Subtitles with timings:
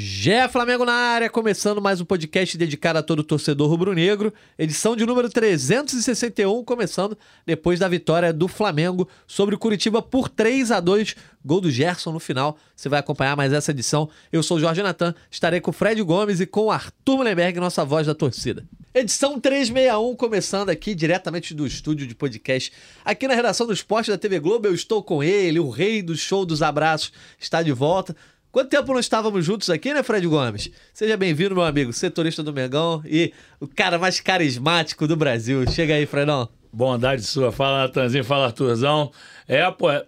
[0.00, 5.04] Gé Flamengo na área, começando mais um podcast dedicado a todo torcedor rubro-negro, edição de
[5.04, 11.16] número 361, começando depois da vitória do Flamengo sobre o Curitiba por 3 a 2
[11.44, 12.56] gol do Gerson no final.
[12.76, 14.08] Você vai acompanhar mais essa edição.
[14.30, 17.58] Eu sou o Jorge Natan, estarei com o Fred Gomes e com o Arthur Mullenberg,
[17.58, 18.64] nossa voz da torcida.
[18.94, 22.72] Edição 361, começando aqui diretamente do estúdio de podcast.
[23.04, 26.16] Aqui na redação do esporte da TV Globo, eu estou com ele, o rei do
[26.16, 28.14] show dos abraços, está de volta.
[28.58, 30.68] Quanto tempo não estávamos juntos aqui, né, Fred Gomes?
[30.92, 35.64] Seja bem-vindo, meu amigo, setorista do Mengão e o cara mais carismático do Brasil.
[35.70, 36.48] Chega aí, Fredão.
[36.72, 37.52] Bondade sua.
[37.52, 39.12] Fala, Natanzinho, fala, Arthurzão.
[39.48, 40.04] É, pô, é,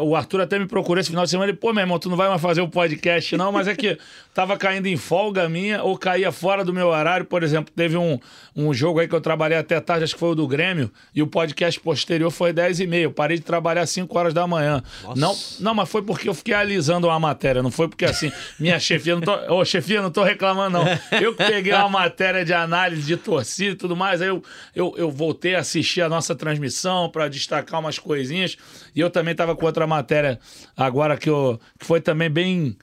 [0.00, 1.48] o Arthur até me procurou esse final de semana.
[1.48, 3.96] Ele, pô, meu irmão, tu não vai mais fazer o podcast, não, mas é que
[4.34, 7.24] tava caindo em folga minha ou caía fora do meu horário.
[7.24, 8.18] Por exemplo, teve um,
[8.56, 11.22] um jogo aí que eu trabalhei até tarde, acho que foi o do Grêmio, e
[11.22, 13.04] o podcast posterior foi 10 e meia.
[13.04, 14.82] Eu parei de trabalhar às 5 horas da manhã.
[15.14, 18.80] Não, não, mas foi porque eu fiquei alisando uma matéria, não foi porque assim, minha
[18.80, 20.84] chefia, não tô, ô, oh, chefia, não tô reclamando, não.
[21.20, 24.42] Eu peguei uma matéria de análise de torcida e tudo mais, aí eu,
[24.74, 28.56] eu, eu voltei a assistir a nossa transmissão para destacar umas coisinhas.
[28.94, 30.38] E eu também estava com outra matéria
[30.76, 32.76] agora que, eu, que foi também bem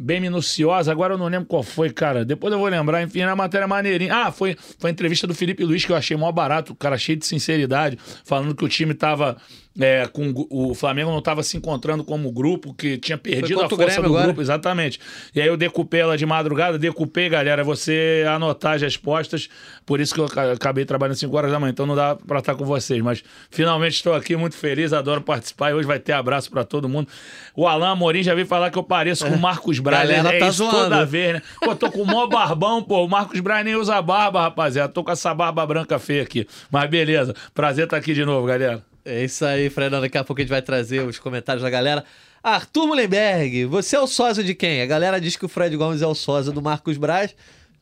[0.00, 0.90] bem minuciosa.
[0.90, 2.24] Agora eu não lembro qual foi, cara.
[2.24, 3.02] Depois eu vou lembrar.
[3.02, 4.14] Enfim, era uma matéria maneirinha.
[4.14, 6.96] Ah, foi, foi a entrevista do Felipe Luiz que eu achei mó barato, o cara
[6.96, 9.36] cheio de sinceridade, falando que o time tava
[9.80, 14.00] é, com o Flamengo não estava se encontrando como grupo, que tinha perdido a força
[14.00, 14.24] do agora.
[14.24, 15.00] grupo, exatamente.
[15.34, 19.48] E aí eu decupei ela de madrugada, decupei, galera, você anotar as respostas,
[19.86, 22.54] por isso que eu acabei trabalhando 5 horas da manhã, então não dá para estar
[22.54, 26.50] com vocês, mas finalmente estou aqui muito feliz, adoro participar e hoje vai ter abraço
[26.50, 27.08] para todo mundo.
[27.56, 30.38] O Alain Amorim já veio falar que eu pareço com o Marcos Braz, galera é
[30.38, 30.78] tá isso zoando.
[30.78, 31.42] toda vez, né?
[31.60, 35.02] Pô, tô com o maior barbão, pô, o Marcos Braz nem usa barba, rapaziada, tô
[35.02, 38.89] com essa barba branca feia aqui, mas beleza, prazer estar aqui de novo, galera.
[39.04, 40.00] É isso aí, Fredão.
[40.00, 42.04] Daqui a pouco a gente vai trazer os comentários da galera.
[42.42, 44.82] Arthur Mullenberg, você é o sósia de quem?
[44.82, 47.34] A galera diz que o Fred Gomes é o sósia do Marcos Braz.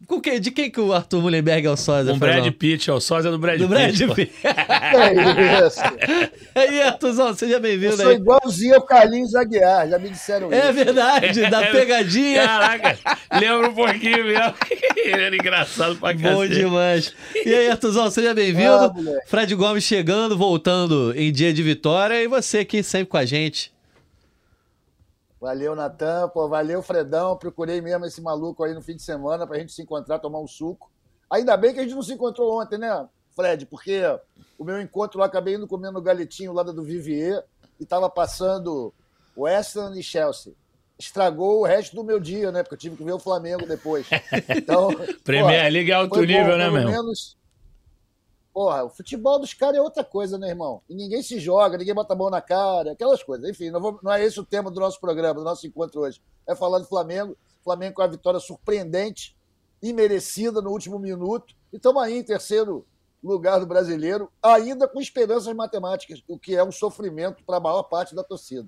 [0.07, 2.15] Com que, de quem que o Arthur Mullenberg é o sósia?
[2.15, 3.99] O Brad Pitt, é o sósia do Brad do Pitt.
[3.99, 4.33] Do Brad Pitt.
[4.45, 5.81] é isso.
[6.55, 7.99] E aí, Arthurzão, seja bem-vindo aí.
[8.01, 10.73] Eu sou igualzinho ao Carlinhos Aguiar, já me disseram é isso.
[10.73, 12.43] verdade, da pegadinha.
[12.47, 12.99] Caraca,
[13.33, 14.55] lembra um pouquinho mesmo.
[14.97, 16.55] Ele era engraçado pra Bom cacete.
[16.55, 17.13] demais.
[17.45, 18.71] E aí, Arthurzão, seja bem-vindo.
[18.71, 18.93] Ah.
[19.27, 22.23] Fred Gomes chegando, voltando em dia de vitória.
[22.23, 23.73] E você aqui sempre com a gente.
[25.41, 26.29] Valeu, Natan.
[26.29, 27.37] Pô, valeu, Fredão.
[27.37, 30.49] Procurei mesmo esse maluco aí no fim de semana pra gente se encontrar, tomar um
[30.49, 30.91] suco.
[31.31, 33.07] Ainda bem que a gente não se encontrou ontem, né,
[33.37, 33.67] Fred?
[33.67, 34.03] Porque
[34.59, 37.45] o meu encontro lá, acabei indo comendo galetinho lá do Vivier
[37.79, 38.93] e tava passando
[39.37, 40.53] West Ham e Chelsea.
[40.99, 42.65] Estragou o resto do meu dia, né?
[42.65, 44.07] Porque eu tive que ver o Flamengo depois.
[44.57, 44.89] Então,
[45.23, 46.91] Premier pô, League é alto nível, bom, né, pelo meu?
[46.91, 47.38] menos.
[48.59, 50.83] Porra, o futebol dos caras é outra coisa, né, irmão?
[50.89, 53.49] E ninguém se joga, ninguém bota a mão na cara, aquelas coisas.
[53.49, 56.21] Enfim, não, vou- não é esse o tema do nosso programa, do nosso encontro hoje.
[56.45, 57.37] É falar do Flamengo.
[57.63, 59.37] Flamengo com a vitória surpreendente
[59.81, 61.55] e merecida no último minuto.
[61.73, 62.85] E estamos aí em terceiro
[63.23, 67.85] lugar do brasileiro, ainda com esperanças matemáticas, o que é um sofrimento para a maior
[67.85, 68.67] parte da torcida.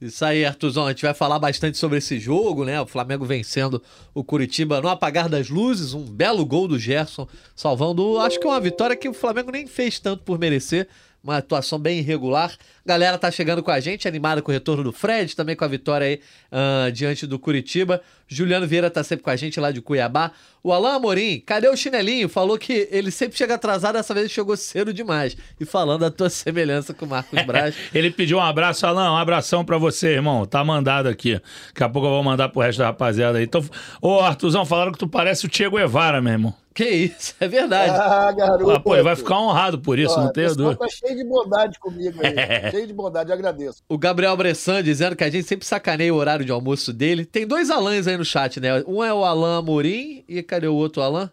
[0.00, 0.84] Isso aí, Artuzão.
[0.84, 2.78] A gente vai falar bastante sobre esse jogo, né?
[2.80, 5.94] O Flamengo vencendo o Curitiba no apagar das luzes.
[5.94, 8.18] Um belo gol do Gerson, salvando.
[8.18, 10.86] Acho que é uma vitória que o Flamengo nem fez tanto por merecer.
[11.26, 12.52] Uma atuação bem irregular.
[12.86, 15.68] Galera tá chegando com a gente, animada com o retorno do Fred, também com a
[15.68, 16.20] vitória aí
[16.52, 18.00] ah, diante do Curitiba.
[18.28, 20.30] Juliano Vieira tá sempre com a gente lá de Cuiabá.
[20.62, 22.28] O Alain Amorim, cadê o chinelinho?
[22.28, 25.36] Falou que ele sempre chega atrasado, dessa vez chegou cedo demais.
[25.58, 27.74] E falando da tua semelhança com o Marcos Braz.
[27.92, 30.46] Ele pediu um abraço, Alan, um abração pra você, irmão.
[30.46, 31.40] Tá mandado aqui.
[31.70, 33.44] Daqui a pouco eu vou mandar pro resto da rapaziada aí.
[33.44, 33.64] Então,
[34.00, 36.65] ô, Artuzão, falaram que tu parece o Che Guevara, meu irmão.
[36.76, 37.90] Que isso, é verdade.
[37.90, 38.70] Ah, garoto.
[38.70, 40.76] Ah, pô, ele vai ficar honrado por isso, Ó, não tenho dúvida.
[40.76, 42.34] tá cheio de bondade comigo aí.
[42.70, 43.82] cheio de bondade, eu agradeço.
[43.88, 47.24] O Gabriel Bressan dizendo que a gente sempre sacaneia o horário de almoço dele.
[47.24, 48.84] Tem dois Alãs aí no chat, né?
[48.86, 51.30] Um é o Alan Amorim e cadê o outro Alan?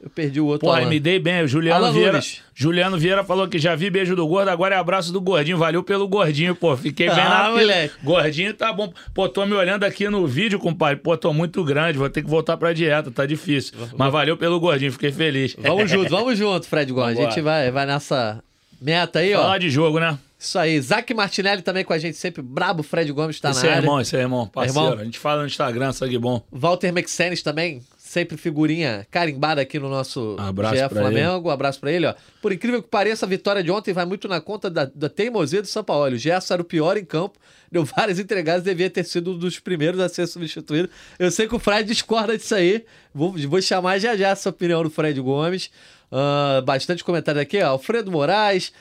[0.00, 0.86] Eu perdi o outro Pô, Alan.
[0.88, 1.42] me dei bem.
[1.42, 2.20] O Juliano Alan Vieira.
[2.54, 5.58] Juliano Vieira falou que já vi beijo do gordo, agora é abraço do gordinho.
[5.58, 6.76] Valeu pelo gordinho, pô.
[6.76, 7.58] Fiquei bem Ah, na fila.
[7.58, 7.94] moleque.
[8.04, 8.92] Gordinho tá bom.
[9.12, 10.96] Pô, tô me olhando aqui no vídeo, compadre.
[11.02, 13.74] Pô, tô muito grande, vou ter que voltar pra dieta, tá difícil.
[13.96, 15.56] Mas valeu pelo gordinho, fiquei feliz.
[15.58, 17.18] Vamos junto, vamos junto, Fred Gomes.
[17.18, 18.40] A gente vai, vai nessa
[18.80, 19.40] meta aí, ó.
[19.42, 20.16] Falar de jogo, né?
[20.38, 20.80] Isso aí.
[20.80, 22.40] Zac Martinelli também com a gente sempre.
[22.40, 23.82] Brabo, Fred Gomes tá esse na é área.
[23.82, 24.78] irmão, esse é irmão, parceiro.
[24.90, 25.00] irmão?
[25.00, 26.40] A gente fala no Instagram, sangue bom.
[26.52, 31.48] Walter Mexenes também, sempre figurinha carimbada aqui no nosso Abraço GE Flamengo.
[31.48, 32.14] Um abraço pra ele, ó.
[32.40, 35.60] Por incrível que pareça, a vitória de ontem vai muito na conta da, da teimosia
[35.60, 36.14] do São Paulo.
[36.14, 37.38] O Gerson era o pior em campo,
[37.70, 40.88] deu várias entregadas, devia ter sido um dos primeiros a ser substituído.
[41.18, 42.84] Eu sei que o Fred discorda disso aí.
[43.14, 45.70] Vou, vou chamar já já essa opinião do Fred Gomes.
[46.10, 47.68] Ah, bastante comentário aqui, ó.
[47.70, 48.72] Alfredo Moraes.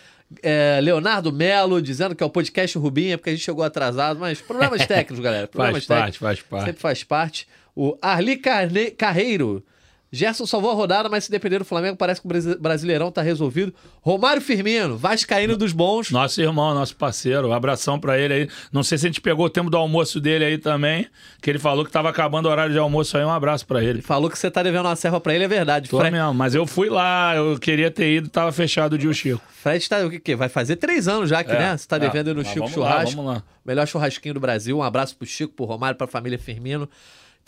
[0.41, 4.39] é, Leonardo Melo dizendo que é o podcast Rubinha, porque a gente chegou atrasado, mas
[4.41, 5.47] problemas técnicos, galera.
[5.47, 6.19] Problemas Faz parte, técnicos.
[6.19, 6.65] faz parte.
[6.65, 7.47] Sempre faz parte.
[7.79, 8.89] O Arli Carne...
[8.89, 9.63] Carreiro.
[10.11, 13.71] Gerson salvou a rodada, mas se depender do Flamengo, parece que o Brasileirão tá resolvido.
[14.01, 16.09] Romário Firmino, Vascaíno dos bons.
[16.09, 17.49] Nosso irmão, nosso parceiro.
[17.49, 18.49] Um abração para ele aí.
[18.71, 21.07] Não sei se a gente pegou o tempo do almoço dele aí também,
[21.39, 23.23] que ele falou que tava acabando o horário de almoço aí.
[23.23, 24.01] Um abraço para ele.
[24.01, 25.87] Falou que você tá devendo uma serva para ele, é verdade.
[25.87, 26.11] Tô Fred...
[26.11, 29.43] mesmo, mas eu fui lá, eu queria ter ido, tava fechado o dia o Chico.
[29.49, 31.77] Fred tá, o que, que Vai fazer três anos já que, é, né?
[31.77, 31.99] Você tá é.
[31.99, 33.09] devendo no Chico vamos Churrasco.
[33.09, 33.43] Lá, vamos lá.
[33.65, 34.77] Melhor churrasquinho do Brasil.
[34.77, 36.89] Um abraço pro Chico, pro Romário, pra família Firmino.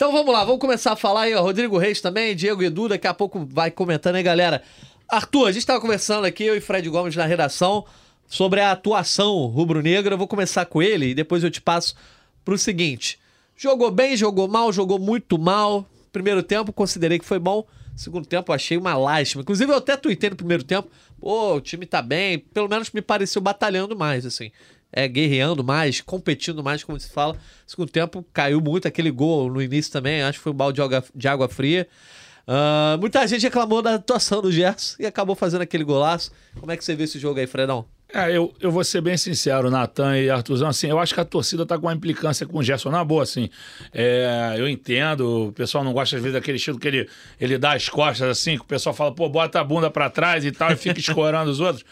[0.00, 1.42] Então vamos lá, vamos começar a falar aí, ó.
[1.42, 4.62] Rodrigo Reis também, Diego Edu, daqui a pouco vai comentando aí, galera.
[5.06, 7.84] Arthur, a gente estava conversando aqui, eu e Fred Gomes na redação,
[8.26, 10.14] sobre a atuação rubro-negra.
[10.14, 11.94] Eu vou começar com ele e depois eu te passo
[12.46, 13.18] pro seguinte.
[13.54, 15.84] Jogou bem, jogou mal, jogou muito mal.
[16.10, 17.66] Primeiro tempo, considerei que foi bom.
[17.94, 19.42] Segundo tempo, achei uma lástima.
[19.42, 20.88] Inclusive, eu até tuitei no primeiro tempo.
[21.20, 22.38] Pô, o time tá bem.
[22.38, 24.50] Pelo menos me pareceu batalhando mais, assim
[24.92, 27.36] é, guerreando mais, competindo mais, como se fala.
[27.66, 30.80] Segundo tempo, caiu muito aquele gol no início também, acho que foi um balde
[31.14, 31.86] de água, fria.
[32.46, 36.32] Uh, muita gente reclamou da atuação do Gerson e acabou fazendo aquele golaço.
[36.58, 37.86] Como é que você vê esse jogo aí, Fredão?
[38.12, 41.24] É, eu, eu vou ser bem sincero, Natan e Arthurzão, assim, eu acho que a
[41.24, 43.48] torcida tá com uma implicância com o Gerson, na boa, assim,
[43.94, 47.08] é, eu entendo, o pessoal não gosta às vezes daquele estilo que ele,
[47.40, 50.44] ele dá as costas, assim, que o pessoal fala, pô, bota a bunda para trás
[50.44, 51.84] e tal, e fica escorando os outros,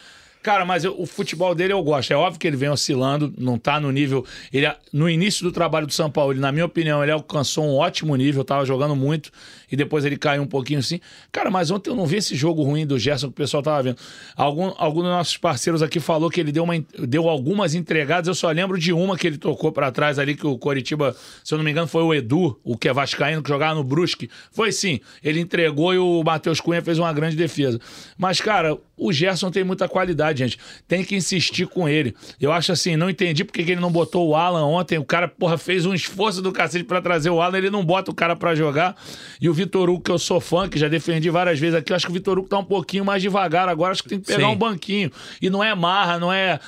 [0.43, 2.13] Cara, mas eu, o futebol dele eu gosto.
[2.13, 4.25] É óbvio que ele vem oscilando, não tá no nível.
[4.53, 7.77] Ele, no início do trabalho do São Paulo, ele, na minha opinião, ele alcançou um
[7.77, 9.31] ótimo nível, tava jogando muito
[9.71, 11.01] e depois ele caiu um pouquinho assim.
[11.31, 13.83] Cara, mas ontem eu não vi esse jogo ruim do Gerson que o pessoal tava
[13.83, 13.99] vendo.
[14.37, 16.75] Algum, algum dos nossos parceiros aqui falou que ele deu, uma,
[17.07, 18.29] deu algumas entregadas.
[18.29, 21.15] Eu só lembro de uma que ele tocou para trás ali, que o Coritiba,
[21.45, 23.85] se eu não me engano, foi o Edu, o que é Vascaíno, que jogava no
[23.85, 24.31] Brusque.
[24.51, 27.79] Foi sim, ele entregou e o Matheus Cunha fez uma grande defesa.
[28.17, 30.59] Mas, cara, o Gerson tem muita qualidade, gente.
[30.87, 32.15] Tem que insistir com ele.
[32.41, 34.99] Eu acho assim, não entendi porque que ele não botou o Alan ontem.
[34.99, 38.11] O cara, porra, fez um esforço do cacete para trazer o Alan, ele não bota
[38.11, 38.97] o cara para jogar.
[39.41, 41.97] E o Vitor Hugo, que eu sou fã, que já defendi várias vezes aqui, eu
[41.97, 43.93] acho que o Vitor Hugo tá um pouquinho mais devagar agora.
[43.93, 44.53] Acho que tem que pegar Sim.
[44.53, 45.11] um banquinho.
[45.41, 46.59] E não é marra, não é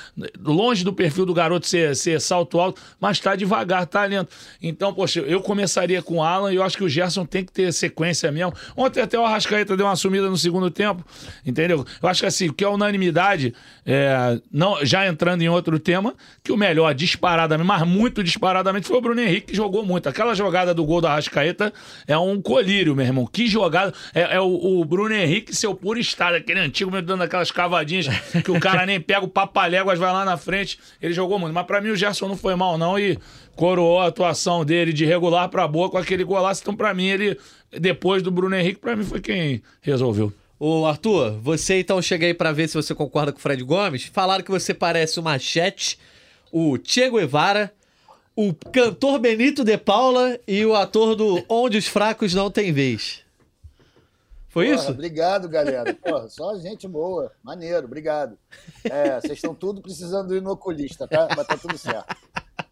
[0.43, 4.29] longe do perfil do garoto ser, ser salto alto, mas tá devagar, tá lento.
[4.61, 7.51] Então, poxa, eu começaria com o Alan e eu acho que o Gerson tem que
[7.51, 8.53] ter sequência mesmo.
[8.75, 11.05] Ontem até o Arrascaeta deu uma sumida no segundo tempo,
[11.45, 11.85] entendeu?
[12.01, 13.50] Eu acho que assim, o que é unanimidade,
[13.85, 16.13] é, não, já entrando em outro tema,
[16.43, 20.07] que o melhor disparadamente, mas muito disparadamente, foi o Bruno Henrique, que jogou muito.
[20.07, 21.73] Aquela jogada do gol da Arrascaeta
[22.07, 23.25] é um colírio, meu irmão.
[23.25, 23.93] Que jogada.
[24.13, 28.07] É, é o, o, Bruno Henrique, seu puro estado, aquele antigo, me dando aquelas cavadinhas
[28.43, 30.79] que o cara nem pega o papaléguas, vai lá na frente.
[31.01, 31.53] Ele jogou muito.
[31.53, 33.17] Mas para mim o Gerson não foi mal, não, e
[33.55, 36.61] coroou a atuação dele de regular para boa com aquele golaço.
[36.61, 37.37] Então, para mim, ele,
[37.71, 40.33] depois do Bruno Henrique, para mim foi quem resolveu.
[40.63, 44.05] Ô, Arthur, você então chega aí para ver se você concorda com o Fred Gomes.
[44.05, 45.97] Falaram que você parece o Machete,
[46.51, 47.73] o Che Guevara,
[48.35, 53.23] o cantor Benito de Paula e o ator do Onde os Fracos Não Têm Vez.
[54.49, 54.91] Foi Porra, isso?
[54.91, 55.95] Obrigado, galera.
[55.95, 57.31] Porra, só gente boa.
[57.41, 58.37] Maneiro, obrigado.
[58.83, 61.27] É, vocês estão tudo precisando ir no oculista, tá?
[61.35, 62.15] Mas tá tudo certo.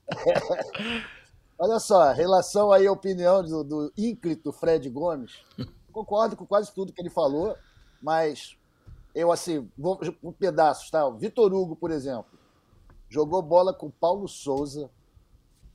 [1.57, 5.39] Olha só, relação aí à opinião do, do ínclito Fred Gomes,
[5.91, 7.57] concordo com quase tudo que ele falou.
[8.01, 8.57] Mas
[9.13, 11.09] eu, assim, vou um pedaços, tá?
[11.09, 12.37] Vitor Hugo, por exemplo,
[13.09, 14.89] jogou bola com Paulo Souza,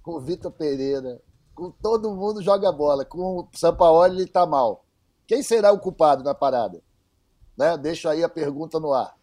[0.03, 1.21] com Vitor Pereira,
[1.55, 3.05] com todo mundo joga bola.
[3.05, 4.85] Com o Sampaoli ele tá mal.
[5.27, 6.83] Quem será o culpado na parada?
[7.57, 7.77] Né?
[7.79, 9.17] Deixa aí a pergunta no ar.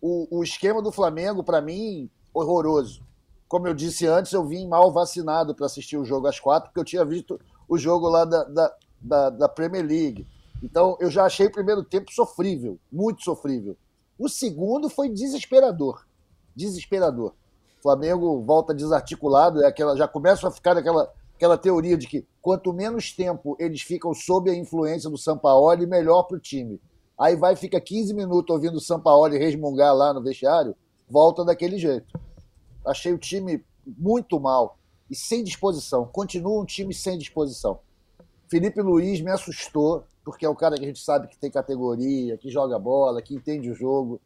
[0.00, 3.04] O, o esquema do Flamengo, para mim, horroroso.
[3.48, 6.80] Como eu disse antes, eu vim mal vacinado para assistir o jogo às quatro, porque
[6.80, 10.26] eu tinha visto o jogo lá da, da, da, da Premier League.
[10.62, 13.76] Então, eu já achei o primeiro tempo sofrível, muito sofrível.
[14.18, 16.06] O segundo foi desesperador.
[16.54, 17.34] Desesperador.
[17.78, 22.26] O Flamengo volta desarticulado, é aquela, já começa a ficar aquela, aquela teoria de que
[22.40, 26.80] quanto menos tempo eles ficam sob a influência do Sampaoli, melhor para o time.
[27.18, 30.74] Aí vai, fica 15 minutos ouvindo o Sampaoli resmungar lá no vestiário,
[31.08, 32.18] volta daquele jeito.
[32.84, 34.78] Achei o time muito mal
[35.10, 36.06] e sem disposição.
[36.06, 37.80] Continua um time sem disposição.
[38.48, 42.36] Felipe Luiz me assustou porque é o cara que a gente sabe que tem categoria,
[42.36, 44.20] que joga bola, que entende o jogo.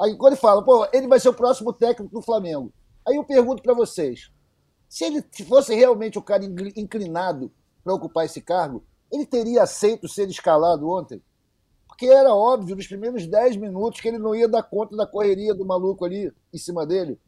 [0.00, 2.72] Aí quando ele fala, pô, ele vai ser o próximo técnico do Flamengo.
[3.04, 4.30] Aí eu pergunto para vocês,
[4.88, 6.44] se ele fosse realmente o cara
[6.76, 7.50] inclinado
[7.82, 11.20] para ocupar esse cargo, ele teria aceito ser escalado ontem?
[11.88, 15.52] Porque era óbvio nos primeiros 10 minutos que ele não ia dar conta da correria
[15.52, 17.18] do maluco ali em cima dele.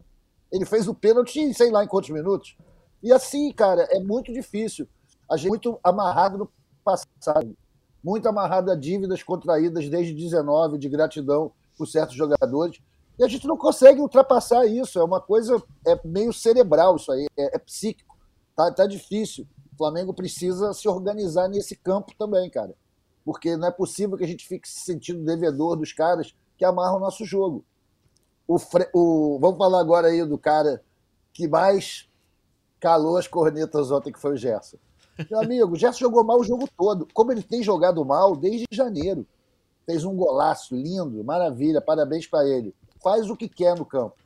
[0.52, 2.56] Ele fez o pênalti, sei lá em quantos minutos.
[3.02, 4.86] E assim, cara, é muito difícil.
[5.28, 6.52] A gente é muito amarrado no
[6.84, 7.56] passado
[8.04, 12.78] muito amarrado a dívidas contraídas desde 19 de gratidão por certos jogadores.
[13.18, 14.98] E a gente não consegue ultrapassar isso.
[14.98, 18.14] É uma coisa é meio cerebral isso aí, é, é psíquico.
[18.54, 19.48] Tá, tá difícil.
[19.72, 22.74] O Flamengo precisa se organizar nesse campo também, cara.
[23.24, 26.98] Porque não é possível que a gente fique se sentindo devedor dos caras que amarram
[26.98, 27.64] o nosso jogo.
[28.46, 28.58] O,
[28.92, 29.38] o...
[29.40, 30.82] Vamos falar agora aí do cara
[31.32, 32.06] que mais
[32.78, 34.76] calou as cornetas ontem, que foi o Gerson.
[35.30, 37.06] Meu amigo, o Gerson jogou mal o jogo todo.
[37.12, 39.26] Como ele tem jogado mal desde janeiro.
[39.86, 42.74] Fez um golaço lindo, maravilha, parabéns para ele.
[43.02, 44.16] Faz o que quer no campo.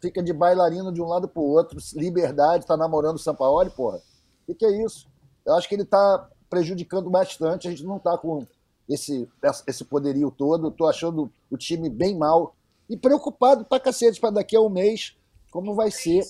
[0.00, 3.98] Fica de bailarino de um lado para o outro, liberdade, tá namorando o Sampaoli, porra.
[3.98, 5.06] O que, que é isso?
[5.44, 7.68] Eu acho que ele está prejudicando bastante.
[7.68, 8.46] A gente não está com
[8.88, 9.28] esse,
[9.66, 10.68] esse poderio todo.
[10.68, 12.54] Estou achando o time bem mal
[12.88, 15.16] e preocupado pra cacete para daqui a um mês
[15.50, 16.22] como vai ser.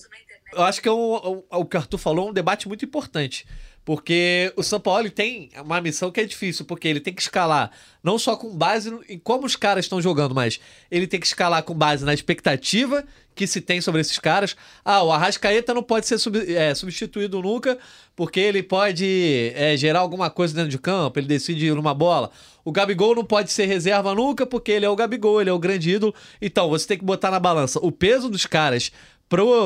[0.55, 3.45] Eu acho que é um, o que o Arthur falou é um debate muito importante.
[3.85, 7.69] Porque o São Paulo tem uma missão que é difícil, porque ele tem que escalar
[8.03, 10.59] não só com base em como os caras estão jogando, mas
[10.89, 14.55] ele tem que escalar com base na expectativa que se tem sobre esses caras.
[14.83, 17.77] Ah, o Arrascaeta não pode ser sub, é, substituído nunca,
[18.15, 22.31] porque ele pode é, gerar alguma coisa dentro de campo, ele decide ir numa bola.
[22.63, 25.59] O Gabigol não pode ser reserva nunca, porque ele é o Gabigol, ele é o
[25.59, 26.15] grande ídolo.
[26.41, 28.91] Então, você tem que botar na balança o peso dos caras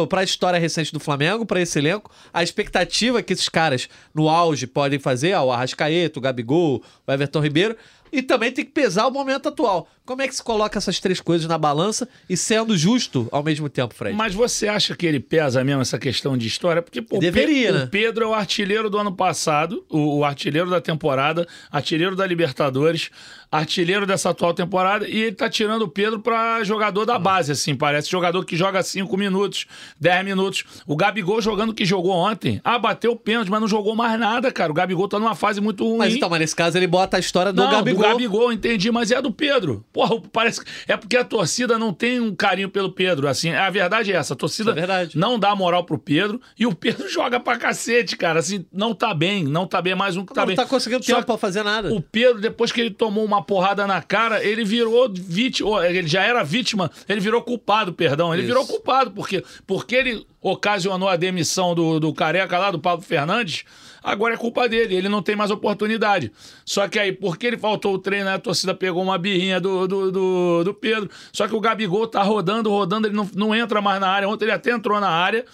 [0.08, 4.30] para a história recente do Flamengo, para esse elenco, a expectativa que esses caras no
[4.30, 7.76] auge podem fazer, o Arrascaeta, o Gabigol, o Everton Ribeiro,
[8.12, 9.88] e também tem que pesar o momento atual.
[10.10, 13.70] Como é que se coloca essas três coisas na balança e sendo justo ao mesmo
[13.70, 14.18] tempo, Fred?
[14.18, 16.82] Mas você acha que ele pesa mesmo essa questão de história?
[16.82, 17.84] Porque pô, Deveria, Pe né?
[17.84, 22.26] o Pedro é o artilheiro do ano passado, o, o, artilheiro da temporada, artilheiro da
[22.26, 23.12] Libertadores,
[23.52, 27.76] artilheiro dessa atual temporada, e ele tá tirando o Pedro para jogador da base, assim,
[27.76, 28.10] parece.
[28.10, 29.68] Jogador que joga 5 minutos,
[30.00, 30.64] 10 minutos.
[30.88, 34.52] O Gabigol jogando que jogou ontem, ah, bateu o pênalti, mas não jogou mais nada,
[34.52, 34.72] cara.
[34.72, 36.00] O Gabigol tá numa fase muito ruim.
[36.00, 37.99] Mas então, mas nesse caso ele bota a história do não, Gabigol.
[38.00, 39.86] Do Gabigol, entendi, mas é do Pedro.
[39.92, 44.12] Porra, parece é porque a torcida não tem um carinho pelo Pedro, assim, a verdade
[44.12, 47.58] é essa, a torcida é não dá moral pro Pedro e o Pedro joga pra
[47.58, 50.56] cacete, cara, assim, não tá bem, não tá bem, mais um que tá não, bem.
[50.56, 51.94] Não tá conseguindo tempo pra fazer nada.
[51.94, 56.24] O Pedro, depois que ele tomou uma porrada na cara, ele virou vítima, ele já
[56.24, 58.48] era vítima, ele virou culpado, perdão, ele Isso.
[58.48, 63.66] virou culpado, porque, porque ele ocasionou a demissão do, do careca lá, do Paulo Fernandes,
[64.04, 66.32] agora é culpa dele, ele não tem mais oportunidade.
[66.66, 70.12] Só que aí, porque ele faltou o treino, a torcida pegou uma birrinha do, do,
[70.12, 71.10] do, do Pedro.
[71.32, 74.30] Só que o Gabigol tá rodando, rodando, ele não, não entra mais na área.
[74.30, 75.46] Ontem ele até entrou na área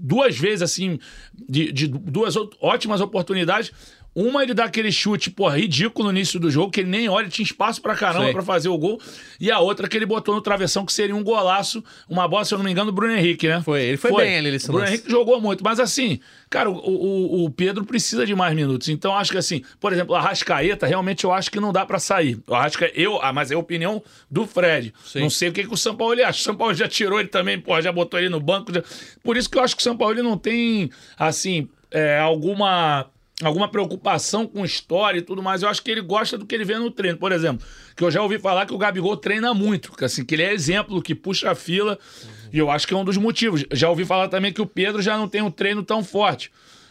[0.00, 0.98] duas vezes, assim,
[1.34, 3.70] de, de duas ótimas oportunidades.
[4.14, 7.28] Uma, ele dá aquele chute, pô, ridículo no início do jogo, que ele nem olha,
[7.28, 9.00] tinha espaço pra caramba para fazer o gol.
[9.38, 12.52] E a outra que ele botou no travessão, que seria um golaço, uma bola, se
[12.52, 13.62] eu não me engano, do Bruno Henrique, né?
[13.62, 14.24] Foi, ele foi, foi.
[14.24, 18.26] bem ali nesse Bruno Henrique jogou muito, mas assim, cara, o, o, o, Pedro precisa
[18.26, 18.88] de mais minutos.
[18.88, 22.00] Então, acho que assim, por exemplo, a Rascaeta, realmente eu acho que não dá para
[22.00, 22.38] sair.
[22.48, 24.92] Eu acho que eu, ah, mas é a opinião do Fred.
[25.04, 25.20] Sim.
[25.20, 26.40] Não sei o que, que o São Paulo acha.
[26.40, 28.74] O São Paulo já tirou ele também, pô, já botou ele no banco.
[28.74, 28.82] Já...
[29.22, 33.08] Por isso que eu acho que o São Paulo não tem, assim, é, alguma
[33.42, 35.62] alguma preocupação com história e tudo mais.
[35.62, 37.18] Eu acho que ele gosta do que ele vê no treino.
[37.18, 37.66] Por exemplo,
[37.96, 40.52] que eu já ouvi falar que o Gabigol treina muito, que, assim, que ele é
[40.52, 41.98] exemplo, que puxa a fila.
[42.22, 42.30] Uhum.
[42.52, 43.64] E eu acho que é um dos motivos.
[43.72, 46.50] Já ouvi falar também que o Pedro já não tem um treino tão forte.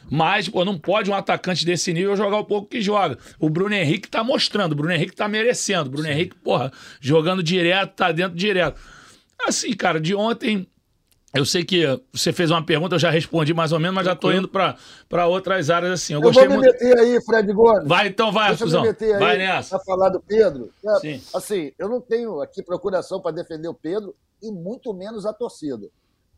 [0.10, 3.18] Mas, pô, não pode um atacante desse nível jogar o pouco que joga.
[3.40, 5.88] O Bruno Henrique tá mostrando, o Bruno Henrique tá merecendo.
[5.88, 6.08] O Bruno.
[6.08, 8.80] Henrique, porra, jogando direto, tá dentro direto.
[9.46, 10.68] Assim, cara, de ontem
[11.34, 14.14] eu sei que você fez uma pergunta, eu já respondi mais ou menos, mas já
[14.14, 16.14] estou indo para outras áreas assim.
[16.14, 16.62] Eu, eu vou me muito...
[16.62, 17.88] meter aí, Fred Gomes.
[17.88, 19.76] Vai então, vai, Deixa eu me meter aí vai nessa.
[19.76, 20.72] Para falar do Pedro.
[20.84, 21.22] É, Sim.
[21.34, 25.88] Assim, eu não tenho aqui procuração para defender o Pedro e muito menos a torcida.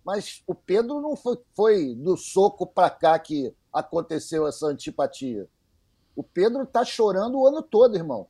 [0.05, 5.47] Mas o Pedro não foi, foi do soco para cá que aconteceu essa antipatia.
[6.15, 8.27] O Pedro está chorando o ano todo, irmão.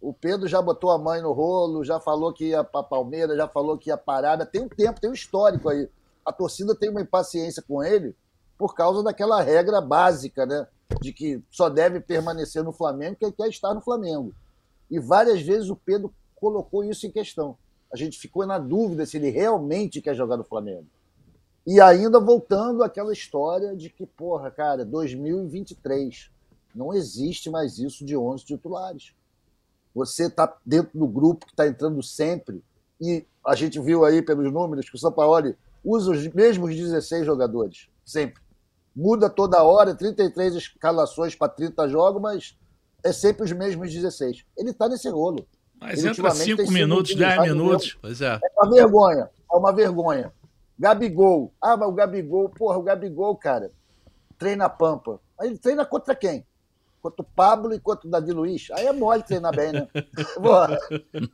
[0.00, 3.46] O Pedro já botou a mãe no rolo, já falou que ia para Palmeiras, já
[3.46, 4.46] falou que ia parada.
[4.46, 5.88] Tem um tempo, tem um histórico aí.
[6.24, 8.16] A torcida tem uma impaciência com ele
[8.56, 10.66] por causa daquela regra básica, né?
[11.00, 14.34] De que só deve permanecer no Flamengo quem quer estar no Flamengo.
[14.90, 17.56] E várias vezes o Pedro colocou isso em questão.
[17.92, 20.86] A gente ficou na dúvida se ele realmente quer jogar no Flamengo.
[21.66, 26.30] E ainda voltando àquela história de que, porra, cara, 2023,
[26.74, 29.14] não existe mais isso de 11 titulares.
[29.94, 32.62] Você está dentro do grupo que está entrando sempre.
[33.00, 37.88] E a gente viu aí pelos números que o Sampaoli usa os mesmos 16 jogadores,
[38.04, 38.42] sempre.
[38.94, 42.58] Muda toda hora, 33 escalações para 30 jogos, mas
[43.02, 44.44] é sempre os mesmos 16.
[44.56, 45.46] Ele está nesse rolo.
[45.80, 47.96] Mas entra 5 minutos, 10 minutos.
[48.00, 48.38] Pois é.
[48.42, 49.30] É uma vergonha.
[49.50, 50.32] É uma vergonha.
[50.78, 51.52] Gabigol.
[51.60, 53.72] Ah, mas o Gabigol, porra, o Gabigol, cara,
[54.38, 55.20] treina a pampa.
[55.38, 56.46] Aí ele treina contra quem?
[57.00, 58.68] Quanto o Pablo e quanto o Davi Luiz.
[58.72, 59.88] Aí é mole treinar bem, né?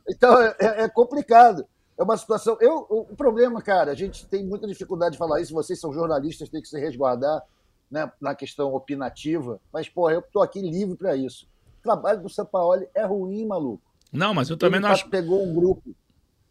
[0.09, 1.65] então é, é, complicado.
[1.97, 2.57] É uma situação.
[2.61, 5.53] Eu, o problema, cara, a gente tem muita dificuldade de falar isso.
[5.53, 7.43] Vocês são jornalistas, tem que se resguardar
[7.89, 9.59] né, na questão opinativa.
[9.73, 11.47] Mas, porra, eu estou aqui livre para isso.
[11.79, 13.81] O trabalho do Sampaoli é ruim, maluco.
[14.11, 15.09] Não, mas eu também Ele não acho.
[15.09, 15.95] pegou um grupo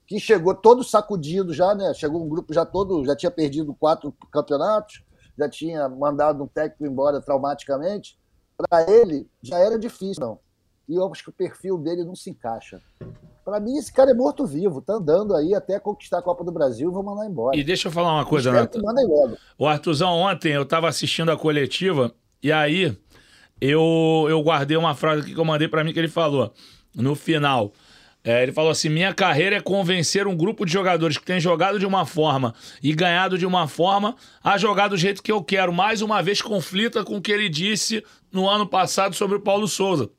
[0.06, 1.92] que chegou todo sacudido já, né?
[1.94, 5.02] Chegou um grupo já todo, já tinha perdido quatro campeonatos,
[5.37, 8.18] já tinha mandado um técnico embora traumaticamente.
[8.57, 10.39] Para ele já era difícil, não.
[10.89, 12.81] E eu acho que o perfil dele não se encaixa.
[13.45, 16.91] Para mim, esse cara é morto-vivo, tá andando aí até conquistar a Copa do Brasil,
[16.91, 17.57] vou mandar embora.
[17.57, 19.37] E deixa eu falar uma coisa, logo.
[19.59, 22.97] O Artuzão, ontem eu tava assistindo a coletiva e aí
[23.61, 26.53] eu, eu guardei uma frase aqui que eu mandei pra mim que ele falou
[26.95, 27.73] no final.
[28.28, 31.78] É, ele falou assim: minha carreira é convencer um grupo de jogadores que tem jogado
[31.78, 32.52] de uma forma
[32.83, 35.73] e ganhado de uma forma a jogar do jeito que eu quero.
[35.73, 39.68] Mais uma vez, conflita com o que ele disse no ano passado sobre o Paulo
[39.68, 40.11] Souza.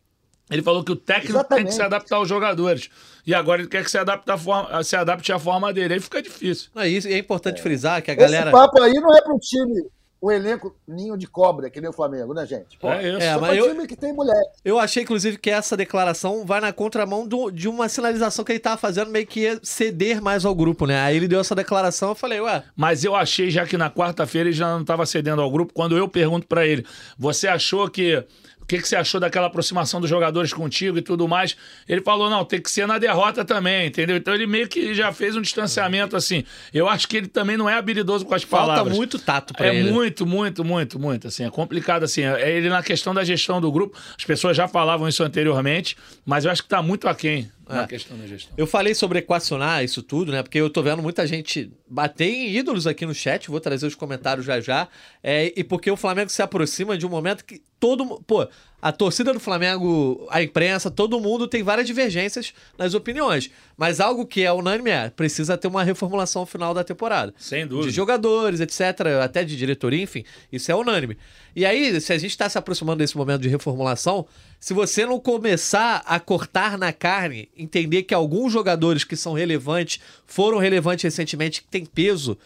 [0.49, 1.73] Ele falou que o técnico tem que Exatamente.
[1.73, 2.89] se adaptar aos jogadores.
[3.25, 5.95] E agora ele quer que se adapte, à forma, se adapte à forma dele.
[5.95, 6.69] Aí fica difícil.
[6.73, 8.49] Não, e isso- e é importante frisar que a galera.
[8.51, 9.83] Esse papo aí não é um time,
[10.19, 12.77] o elenco ninho de cobra, que nem o Flamengo, né, gente?
[12.79, 13.21] Pô, É isso.
[13.21, 14.41] É, é mas pra eu- time que tem mulher.
[14.65, 18.59] Eu achei, inclusive, que essa declaração vai na contramão do- de uma sinalização que ele
[18.59, 20.99] tava fazendo, meio que ia ceder mais ao grupo, né?
[21.01, 24.49] Aí ele deu essa declaração, eu falei, ué, Mas eu achei já que na quarta-feira
[24.49, 25.73] ele já não estava cedendo ao grupo.
[25.73, 26.85] Quando eu pergunto pra ele,
[27.17, 28.23] você achou que.
[28.67, 31.55] O que, que você achou daquela aproximação dos jogadores contigo e tudo mais?
[31.87, 34.17] Ele falou, não, tem que ser na derrota também, entendeu?
[34.17, 36.43] Então ele meio que já fez um distanciamento assim.
[36.73, 38.97] Eu acho que ele também não é habilidoso com as falta palavras.
[38.97, 39.89] muito tato pra É ele.
[39.89, 41.29] muito, muito, muito, muito.
[41.29, 42.23] Assim, é complicado assim.
[42.23, 43.97] É ele na questão da gestão do grupo.
[44.17, 45.95] As pessoas já falavam isso anteriormente,
[46.25, 47.87] mas eu acho que tá muito aquém na É.
[47.87, 48.53] questão da gestão.
[48.57, 50.41] Eu falei sobre equacionar isso tudo, né?
[50.43, 53.95] Porque eu tô vendo muita gente bater em ídolos aqui no chat, vou trazer os
[53.95, 54.87] comentários já já.
[55.21, 58.47] É, e porque o Flamengo se aproxima de um momento que todo Pô,
[58.79, 63.49] a torcida do Flamengo, a imprensa, todo mundo tem várias divergências nas opiniões.
[63.75, 67.33] Mas algo que é unânime é: precisa ter uma reformulação final da temporada.
[67.37, 67.89] Sem dúvida.
[67.89, 71.17] de jogadores, etc., até de diretoria, enfim, isso é unânime.
[71.55, 74.27] E aí, se a gente está se aproximando desse momento de reformulação,
[74.59, 79.99] se você não começar a cortar na carne, entender que alguns jogadores que são relevantes,
[80.27, 82.37] foram relevantes recentemente, que têm peso,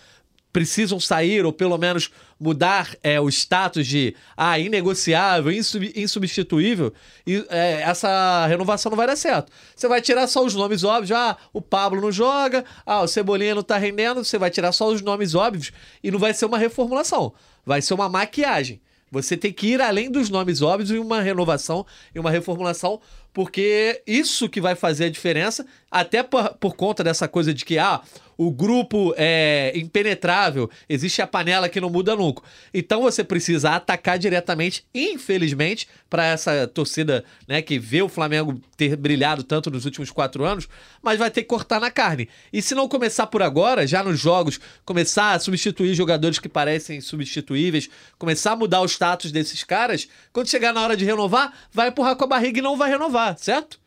[0.52, 6.92] precisam sair ou pelo menos mudar é, o status de ah, inegociável, insub- insubstituível,
[7.26, 9.52] e é, essa renovação não vai dar certo.
[9.76, 13.56] Você vai tirar só os nomes óbvios, ah, o Pablo não joga, ah, o Cebolinha
[13.56, 15.72] não tá rendendo, você vai tirar só os nomes óbvios
[16.04, 17.34] e não vai ser uma reformulação,
[17.66, 18.82] vai ser uma maquiagem.
[19.14, 21.86] Você tem que ir além dos nomes óbvios em uma renovação
[22.16, 23.02] e uma reformulação,
[23.34, 27.78] porque isso que vai fazer a diferença, até por, por conta dessa coisa de que,
[27.78, 28.02] ah,
[28.38, 32.44] o grupo é impenetrável, existe a panela que não muda nunca.
[32.74, 38.96] Então você precisa atacar diretamente, infelizmente, para essa torcida né, que vê o Flamengo ter
[38.96, 40.68] brilhado tanto nos últimos quatro anos,
[41.02, 42.30] mas vai ter que cortar na carne.
[42.52, 47.02] E se não começar por agora, já nos jogos, começar a substituir jogadores que parecem
[47.02, 51.90] substituíveis, começar a mudar o status desses caras, quando chegar na hora de renovar, vai
[51.90, 53.81] empurrar com a barriga e não vai renovar, certo?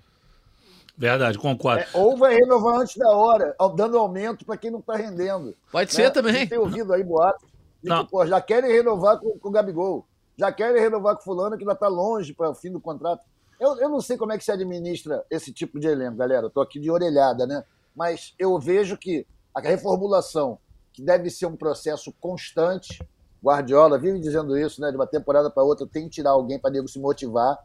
[0.96, 1.83] Verdade, concordo.
[1.83, 5.57] É, ou vai renovar antes da hora, dando aumento para quem não está rendendo.
[5.70, 6.04] Pode né?
[6.04, 6.46] ser também.
[6.46, 7.48] tem ouvido aí boatos
[7.83, 8.04] de Não.
[8.04, 10.07] que pô, já querem renovar com, com o Gabigol,
[10.38, 13.24] já querem renovar com o fulano que ainda está longe para o fim do contrato.
[13.61, 16.46] Eu, eu não sei como é que se administra esse tipo de elenco, galera.
[16.46, 17.64] Eu tô aqui de orelhada, né?
[17.94, 20.59] Mas eu vejo que a reformulação,
[20.92, 22.98] que deve ser um processo constante,
[23.42, 24.90] Guardiola vive dizendo isso, né?
[24.90, 27.59] De uma temporada para outra tem que tirar alguém para nego se motivar.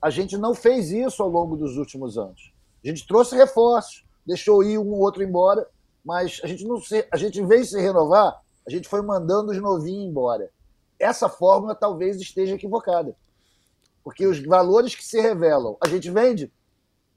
[0.00, 2.52] A gente não fez isso ao longo dos últimos anos.
[2.86, 5.68] A gente trouxe reforços, deixou ir um ou outro embora,
[6.04, 9.02] mas a gente não se, a gente em vez de se renovar, a gente foi
[9.02, 10.48] mandando os novinhos embora.
[10.96, 13.16] Essa fórmula talvez esteja equivocada.
[14.04, 16.52] Porque os valores que se revelam, a gente vende,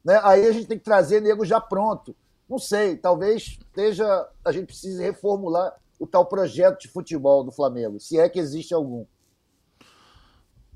[0.03, 0.19] né?
[0.23, 2.15] Aí a gente tem que trazer nego já pronto.
[2.49, 7.99] Não sei, talvez esteja a gente precise reformular o tal projeto de futebol do Flamengo,
[7.99, 9.05] se é que existe algum.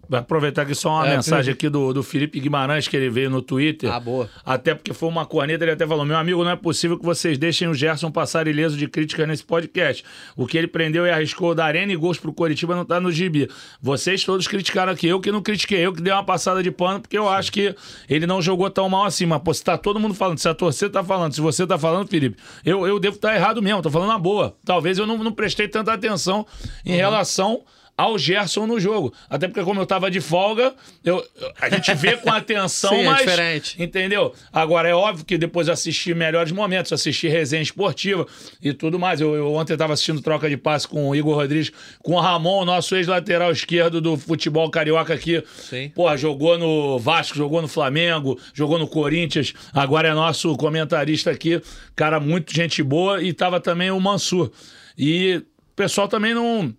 [0.08, 3.30] Vai aproveitar aqui só uma É, mensagem aqui do, do Felipe Guimarães, que ele veio
[3.30, 3.92] no Twitter.
[3.92, 4.30] Ah, boa.
[4.46, 7.38] Até porque foi uma corneta, ele até falou: meu amigo, não é possível que vocês
[7.38, 10.04] deixem o Gerson passar ileso de crítica nesse podcast.
[10.36, 13.12] O que ele prendeu e arriscou da Arena e gols pro Coritiba não tá no
[13.12, 13.50] gibi.
[13.82, 17.00] Vocês todos criticaram aqui, eu que não critiquei, eu que dei uma passada de pano,
[17.00, 17.74] porque eu acho que
[18.10, 19.26] ele não jogou tão mal assim.
[19.26, 21.78] Mas, pô, se tá todo mundo falando, se a torcida tá falando, se você tá
[21.78, 24.56] falando, Felipe, eu, eu devo estar errado mesmo, tô falando na boa.
[24.66, 26.46] Talvez eu não, não prestei tanta atenção
[26.86, 27.62] em relação
[27.98, 29.14] ao Gerson no jogo.
[29.30, 31.24] Até porque, como eu tava de folga, eu,
[31.62, 33.20] a gente vê com atenção, Sim, é mas.
[33.20, 33.82] diferente.
[33.82, 34.34] Entendeu?
[34.52, 38.26] Agora, é óbvio que depois assisti melhores momentos, assisti resenha esportiva
[38.62, 39.22] e tudo mais.
[39.22, 42.66] Eu, eu ontem estava assistindo troca de passe com o Igor Rodrigues, com o Ramon,
[42.66, 45.44] nosso ex-lateral esquerdo do futebol carioca aqui.
[45.56, 45.90] Sim.
[45.90, 49.54] Porra, jogou no Vasco, jogou no Flamengo, jogou no Corinthians.
[49.72, 51.62] Agora é nosso comentarista aqui.
[51.96, 53.22] Cara, muito gente boa.
[53.22, 54.52] E tava também o Mansur.
[54.98, 56.74] E o pessoal também não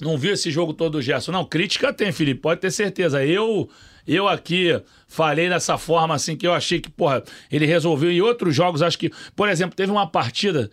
[0.00, 1.32] não viu esse jogo todo do Gerson.
[1.32, 3.24] Não, crítica tem, Felipe, pode ter certeza.
[3.24, 3.68] Eu
[4.06, 8.12] eu aqui falei dessa forma assim que eu achei que, porra, ele resolveu.
[8.12, 10.70] E outros jogos, acho que, por exemplo, teve uma partida.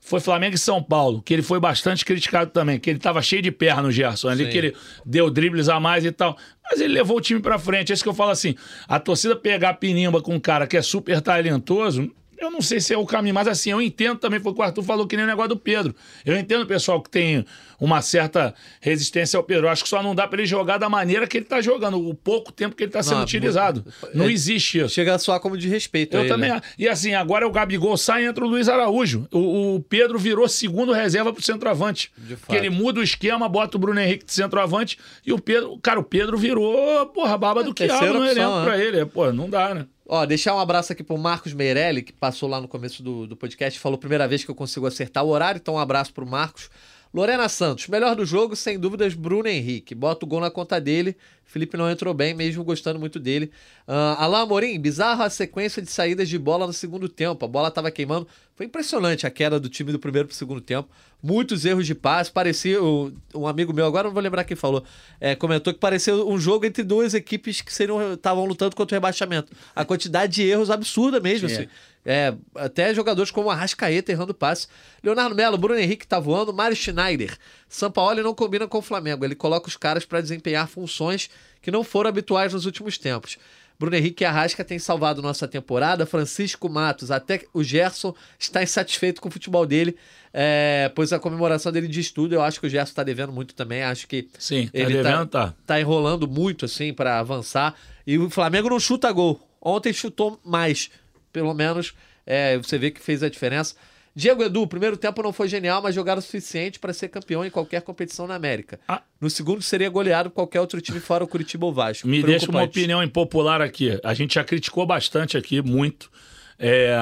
[0.00, 3.40] Foi Flamengo e São Paulo, que ele foi bastante criticado também, que ele tava cheio
[3.40, 4.50] de perna no Gerson, ali Sim.
[4.50, 6.36] que ele deu dribles a mais e tal.
[6.68, 7.92] Mas ele levou o time pra frente.
[7.92, 8.56] É isso que eu falo assim:
[8.88, 12.10] a torcida pegar pinimba com um cara que é super talentoso,
[12.46, 14.60] eu não sei se é o caminho, mas assim, eu entendo também, foi o que
[14.60, 15.94] o Arthur falou que nem o negócio do Pedro.
[16.24, 17.44] Eu entendo o pessoal que tem
[17.80, 19.66] uma certa resistência ao Pedro.
[19.66, 21.98] Eu acho que só não dá pra ele jogar da maneira que ele tá jogando,
[21.98, 23.84] o pouco tempo que ele tá sendo Não, utilizado.
[24.14, 24.88] Não é- existe isso.
[24.90, 26.16] Chega soar como de respeito.
[26.16, 26.50] Eu ele, também.
[26.50, 26.60] né?
[26.78, 29.26] E assim, agora o Gabigol sai e entra o Luiz Araújo.
[29.32, 32.10] O, o Pedro virou segundo reserva pro centroavante.
[32.16, 32.50] De fato.
[32.50, 35.76] Que ele muda o esquema, bota o Bruno Henrique de centroavante e o Pedro.
[35.82, 38.64] Cara, o Pedro virou, porra, baba do quiabo terceira no elenco né?
[38.64, 39.04] pra ele.
[39.06, 39.86] Pô, não dá, né?
[40.06, 43.36] Ó, deixar um abraço aqui pro Marcos Meirelli, que passou lá no começo do, do
[43.36, 46.68] podcast, falou primeira vez que eu consigo acertar o horário, então um abraço pro Marcos.
[47.14, 49.94] Lorena Santos, melhor do jogo, sem dúvidas, Bruno Henrique.
[49.94, 51.14] Bota o gol na conta dele.
[51.44, 53.50] Felipe não entrou bem, mesmo gostando muito dele.
[53.86, 57.44] Uh, Alain Amorim, bizarra a sequência de saídas de bola no segundo tempo.
[57.44, 58.26] A bola tava queimando.
[58.56, 60.88] Foi impressionante a queda do time do primeiro pro segundo tempo.
[61.22, 62.32] Muitos erros de passe.
[62.32, 62.82] Parecia.
[62.82, 64.82] o- Um amigo meu, agora não vou lembrar quem falou,
[65.20, 69.52] é, comentou que parecia um jogo entre duas equipes que estavam lutando contra o rebaixamento.
[69.76, 71.68] A quantidade de erros absurda mesmo, Sim, assim.
[72.04, 74.66] É, até jogadores como a Rascaeta errando passe.
[75.02, 77.36] Leonardo Melo, Bruno Henrique tá voando, Mário Schneider.
[77.68, 79.24] Sampaoli não combina com o Flamengo.
[79.24, 83.38] Ele coloca os caras para desempenhar funções que não foram habituais nos últimos tempos.
[83.78, 86.04] Bruno Henrique e Arrasca têm salvado nossa temporada.
[86.06, 89.96] Francisco Matos, até o Gerson está insatisfeito com o futebol dele,
[90.32, 92.34] é, pois a comemoração dele diz tudo.
[92.34, 93.82] Eu acho que o Gerson está devendo muito também.
[93.82, 95.54] Acho que Sim, tá Ele tá- devendo, tá.
[95.66, 97.74] tá enrolando muito, assim, para avançar.
[98.06, 99.40] E o Flamengo não chuta gol.
[99.60, 100.90] Ontem chutou mais.
[101.32, 101.94] Pelo menos
[102.26, 103.74] é, você vê que fez a diferença.
[104.14, 107.44] Diego Edu, o primeiro tempo não foi genial, mas jogaram o suficiente para ser campeão
[107.44, 108.78] em qualquer competição na América.
[108.86, 109.00] Ah.
[109.18, 112.06] No segundo seria goleado por qualquer outro time fora o Curitiba ou Vasco.
[112.06, 113.98] Me deixa uma opinião impopular aqui.
[114.04, 116.10] A gente já criticou bastante aqui, muito.
[116.58, 116.94] É,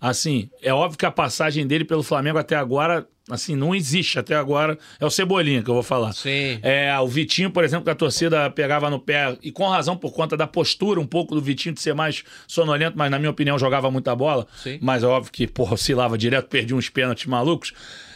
[0.00, 4.34] assim, é óbvio que a passagem dele pelo Flamengo até agora, assim, não existe até
[4.34, 4.78] agora.
[4.98, 6.12] É o Cebolinha que eu vou falar.
[6.12, 6.58] Sim.
[6.62, 10.12] É, o Vitinho, por exemplo, que a torcida pegava no pé, e com razão por
[10.12, 13.58] conta da postura um pouco do Vitinho de ser mais sonolento, mas na minha opinião
[13.58, 14.46] jogava muita bola.
[14.56, 14.78] Sim.
[14.80, 17.72] Mas é óbvio que, porra, oscilava direto, perdia uns pênaltis malucos.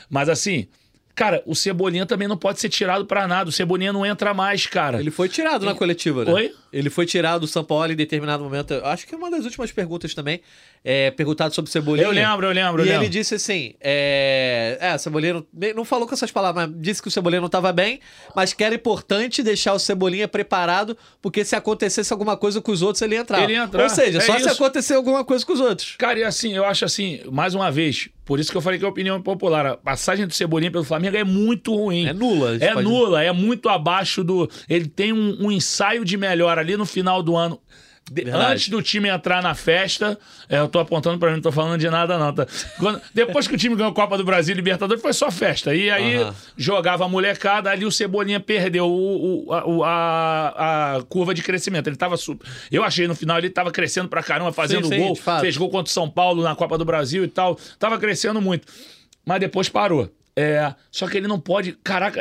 [0.09, 0.67] Mas assim,
[1.15, 3.49] cara, o Cebolinha também não pode ser tirado pra nada.
[3.49, 5.01] O Cebolinha não entra mais, cara.
[5.01, 6.33] Ele foi tirado na coletiva, né?
[6.33, 6.55] Oi?
[6.75, 8.75] Ele foi tirado do São Paulo em determinado momento.
[8.75, 10.41] Eu Acho que é uma das últimas perguntas também.
[10.85, 12.07] É, perguntado sobre Cebolinha.
[12.07, 13.05] Eu lembro, eu lembro, eu E lembro.
[13.05, 15.45] ele disse assim: é, é, Cebolinha não,
[15.77, 18.01] não falou com essas palavras, mas disse que o Cebolinha não estava bem,
[18.35, 22.83] mas que era importante deixar o Cebolinha preparado, porque se acontecesse alguma coisa com os
[22.83, 23.43] outros, ele ia entrar.
[23.43, 24.51] Ele ia entrar, Ou seja, é só se isso.
[24.51, 25.95] acontecer alguma coisa com os outros.
[25.97, 28.85] Cara, e assim, eu acho assim, mais uma vez, por isso que eu falei que
[28.85, 29.67] é opinião popular.
[29.67, 32.07] A passagem do Cebolinha pelo Flamengo é muito ruim.
[32.07, 32.57] É nula.
[32.61, 34.51] É nula, é muito abaixo do.
[34.69, 37.61] Ele tem um, um ensaio de melhor ali no final do ano.
[38.13, 41.51] De- antes do time entrar na festa, é, eu tô apontando pra mim, não tô
[41.51, 42.35] falando de nada, não.
[42.35, 42.47] Tá?
[42.79, 45.75] Quando- depois que o time ganhou a Copa do Brasil e Libertadores, foi só festa.
[45.75, 46.35] E aí Aham.
[46.55, 51.43] jogava a molecada, ali o Cebolinha perdeu o, o- a, o- a- a curva de
[51.43, 51.87] crescimento.
[51.87, 52.47] Ele tava super.
[52.71, 55.41] Eu achei no final ele tava crescendo pra caramba, fazendo sim, gol, de fato.
[55.41, 57.57] fez gol contra o São Paulo na Copa do Brasil e tal.
[57.79, 58.67] Tava crescendo muito.
[59.25, 60.11] Mas depois parou.
[60.37, 61.79] É, só que ele não pode.
[61.85, 62.21] Caraca,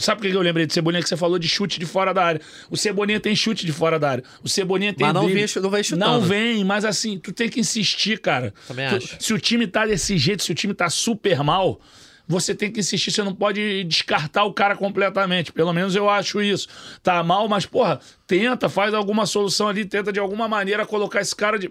[0.00, 2.24] sabe por que eu lembrei de Cebolinha que você falou de chute de fora da
[2.24, 2.40] área?
[2.68, 4.24] O Cebolinha tem chute de fora da área.
[4.42, 5.06] O Cebolinha tem.
[5.06, 5.46] Mas não drible.
[5.46, 6.04] vem- não vem chutando.
[6.12, 8.52] Não vem, mas assim, tu tem que insistir, cara.
[8.66, 9.16] Também Tu- acho.
[9.20, 11.80] Se o time tá desse jeito, se o time tá super mal,
[12.26, 13.12] você tem que insistir.
[13.12, 15.52] Você não pode descartar o cara completamente.
[15.52, 16.66] Pelo menos eu acho isso.
[17.00, 21.36] Tá mal, mas, porra, tenta, faz alguma solução ali, tenta de alguma maneira colocar esse
[21.36, 21.70] cara de.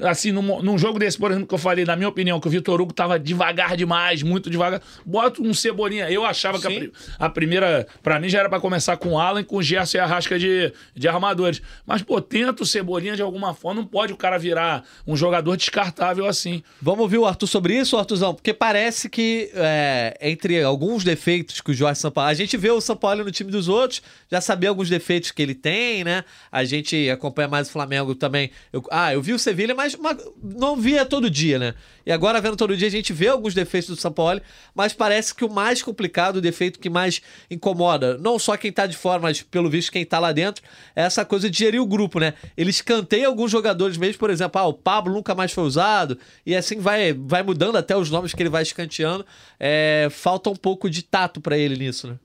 [0.00, 2.50] Assim, num, num jogo desse, por exemplo, que eu falei, na minha opinião, que o
[2.50, 4.80] Vitor Hugo tava devagar demais, muito devagar.
[5.04, 6.08] Bota um Cebolinha.
[6.10, 6.90] Eu achava que a, Sim.
[7.18, 10.00] a primeira, pra mim, já era pra começar com o Alan, com o Gerson e
[10.00, 11.60] a Rasca de, de armadores.
[11.84, 13.80] Mas, pô, tenta o Cebolinha de alguma forma.
[13.80, 16.62] Não pode o cara virar um jogador descartável assim.
[16.80, 18.34] Vamos ouvir o Arthur sobre isso, Arthurzão?
[18.34, 22.30] Porque parece que, é, entre alguns defeitos que o Jorge Sampaoli...
[22.30, 25.54] A gente vê o Sampaoli no time dos outros, já sabia alguns defeitos que ele
[25.54, 26.24] tem, né?
[26.52, 28.50] A gente acompanha mais o Flamengo também.
[28.72, 31.74] Eu- ah, eu vi o Sevilha, mas mas, mas não via todo dia, né?
[32.04, 34.42] E agora, vendo todo dia, a gente vê alguns defeitos do Sampaoli,
[34.74, 38.86] mas parece que o mais complicado, o defeito que mais incomoda, não só quem tá
[38.86, 40.62] de fora, mas pelo visto quem tá lá dentro,
[40.96, 42.34] é essa coisa de gerir o grupo, né?
[42.56, 46.54] Ele escanteia alguns jogadores mesmo, por exemplo, ah, o Pablo nunca mais foi usado, e
[46.54, 49.24] assim vai, vai mudando até os nomes que ele vai escanteando.
[49.58, 52.18] É, falta um pouco de tato para ele nisso, né?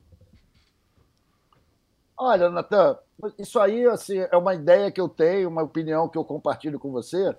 [2.18, 2.98] Olha, Natan,
[3.38, 6.92] isso aí assim, é uma ideia que eu tenho, uma opinião que eu compartilho com
[6.92, 7.36] você,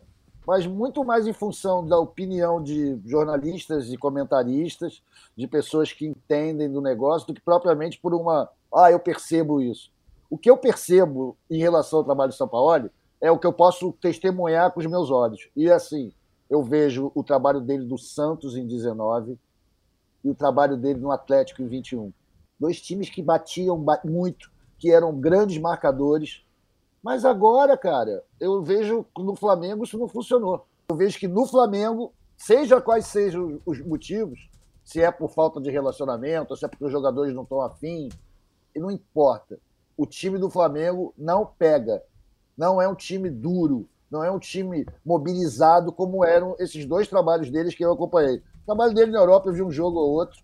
[0.47, 5.03] mas muito mais em função da opinião de jornalistas e comentaristas,
[5.37, 8.49] de pessoas que entendem do negócio, do que propriamente por uma.
[8.75, 9.91] Ah, eu percebo isso.
[10.29, 13.53] O que eu percebo em relação ao trabalho de São Paulo é o que eu
[13.53, 15.49] posso testemunhar com os meus olhos.
[15.57, 16.13] E assim,
[16.51, 19.39] eu vejo o trabalho dele do Santos em 19
[20.23, 22.13] e o trabalho dele no Atlético em 21.
[22.59, 26.45] Dois times que batiam muito, que eram grandes marcadores.
[27.05, 30.67] Mas agora, cara, eu vejo no Flamengo isso não funcionou.
[30.89, 34.49] Eu vejo que no Flamengo, seja quais sejam os motivos,
[34.83, 38.09] se é por falta de relacionamento, se é porque os jogadores não estão afim,
[38.75, 39.59] não importa.
[39.99, 42.03] O time do Flamengo não pega.
[42.57, 47.51] Não é um time duro, não é um time mobilizado como eram esses dois trabalhos
[47.51, 48.39] deles que eu acompanhei.
[48.63, 50.43] O trabalho dele na Europa, eu vi um jogo ou outro,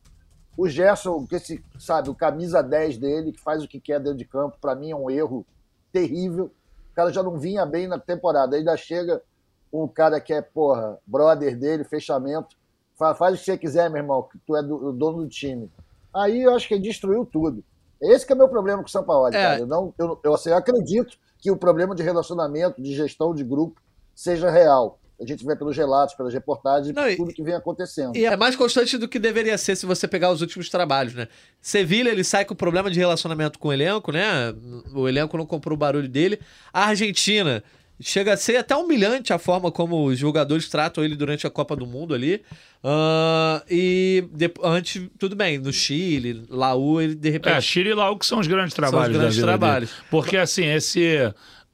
[0.59, 4.19] o Gerson, que esse, sabe, o camisa 10 dele, que faz o que quer dentro
[4.19, 5.47] de campo, para mim é um erro
[5.93, 6.47] terrível.
[6.93, 8.57] O cara já não vinha bem na temporada.
[8.57, 9.23] Ainda chega
[9.73, 12.57] um cara que é, porra, brother dele, fechamento.
[12.97, 15.29] Fala, faz o que você quiser, meu irmão, que tu é do, o dono do
[15.29, 15.71] time.
[16.15, 17.65] Aí eu acho que ele destruiu tudo.
[18.01, 19.33] Esse que é o meu problema com o São Paulo, é.
[19.33, 19.59] cara.
[19.61, 23.43] Eu, não, eu, eu, assim, eu acredito que o problema de relacionamento, de gestão de
[23.43, 23.81] grupo,
[24.15, 28.17] seja real a gente vê pelos relatos, pelas reportagens, Não, tudo que vem acontecendo.
[28.17, 31.29] E é mais constante do que deveria ser se você pegar os últimos trabalhos, né?
[31.61, 34.55] Sevilha, ele sai com problema de relacionamento com o elenco, né?
[34.95, 36.41] O elenco não comprou o barulho dele.
[36.73, 37.63] A Argentina
[38.01, 41.77] chega a ser até humilhante a forma como os jogadores tratam ele durante a Copa
[41.77, 42.43] do Mundo ali.
[42.83, 47.57] Uh, e de, antes, tudo bem, no Chile, Laú, ele de repente.
[47.57, 49.05] É, Chile e Laú que são os grandes trabalhos.
[49.05, 49.91] São os grandes trabalhos.
[49.91, 50.03] Dele.
[50.11, 51.31] Porque assim, esse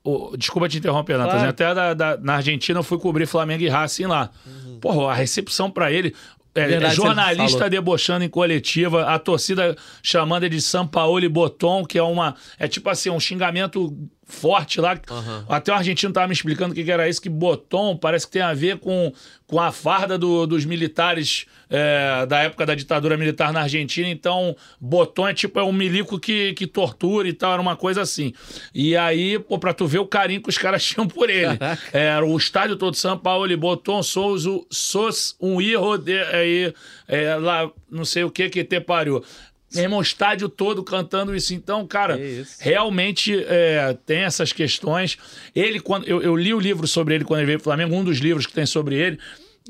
[0.07, 1.33] o, desculpa te interromper, claro.
[1.33, 1.49] Natas.
[1.49, 4.31] Até da, da, na Argentina eu fui cobrir Flamengo e Racing lá.
[4.47, 4.79] Uhum.
[4.81, 6.15] Porra, a recepção para ele.
[6.55, 12.03] É, Verdade, jornalista debochando em coletiva, a torcida chamando ele de Sampaoli Boton, que é
[12.03, 12.35] uma.
[12.59, 13.95] É tipo assim, um xingamento
[14.27, 15.01] forte lá.
[15.09, 15.45] Uhum.
[15.49, 18.33] Até o argentino estava me explicando o que, que, era isso, que Boton parece que
[18.33, 19.13] tem a ver com,
[19.47, 24.09] com a farda do, dos militares é, da época da ditadura militar na Argentina.
[24.09, 28.03] Então, Boton é tipo é um milico que, que tortura e tal, era uma coisa
[28.03, 28.35] assim.
[28.75, 31.57] E aí, pô, pra tu ver o carinho que os caras tinham por ele.
[31.93, 36.75] Era o estádio todo São Paulo e Boton, sos, sos um erro de aí,
[37.07, 39.25] é, lá, não sei o que que te pariu.
[39.75, 41.53] Meu irmão, estádio todo cantando isso.
[41.53, 42.57] Então, cara, isso.
[42.61, 45.19] realmente é, tem essas questões.
[45.55, 48.05] Ele, quando eu, eu, li o livro sobre ele quando ele veio pro Flamengo, um
[48.05, 49.19] dos livros que tem sobre ele,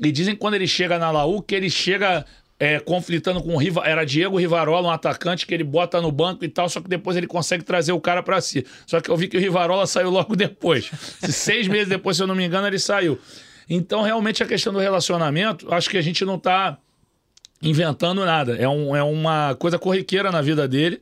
[0.01, 2.25] e dizem que quando ele chega na Laú, que ele chega
[2.59, 6.43] é, conflitando com o Riva, era Diego Rivarola, um atacante que ele bota no banco
[6.43, 8.65] e tal, só que depois ele consegue trazer o cara para si.
[8.85, 10.89] Só que eu vi que o Rivarola saiu logo depois.
[11.21, 13.19] Seis meses depois, se eu não me engano, ele saiu.
[13.69, 16.77] Então, realmente, a questão do relacionamento, acho que a gente não tá
[17.61, 18.55] inventando nada.
[18.55, 21.01] É, um, é uma coisa corriqueira na vida dele.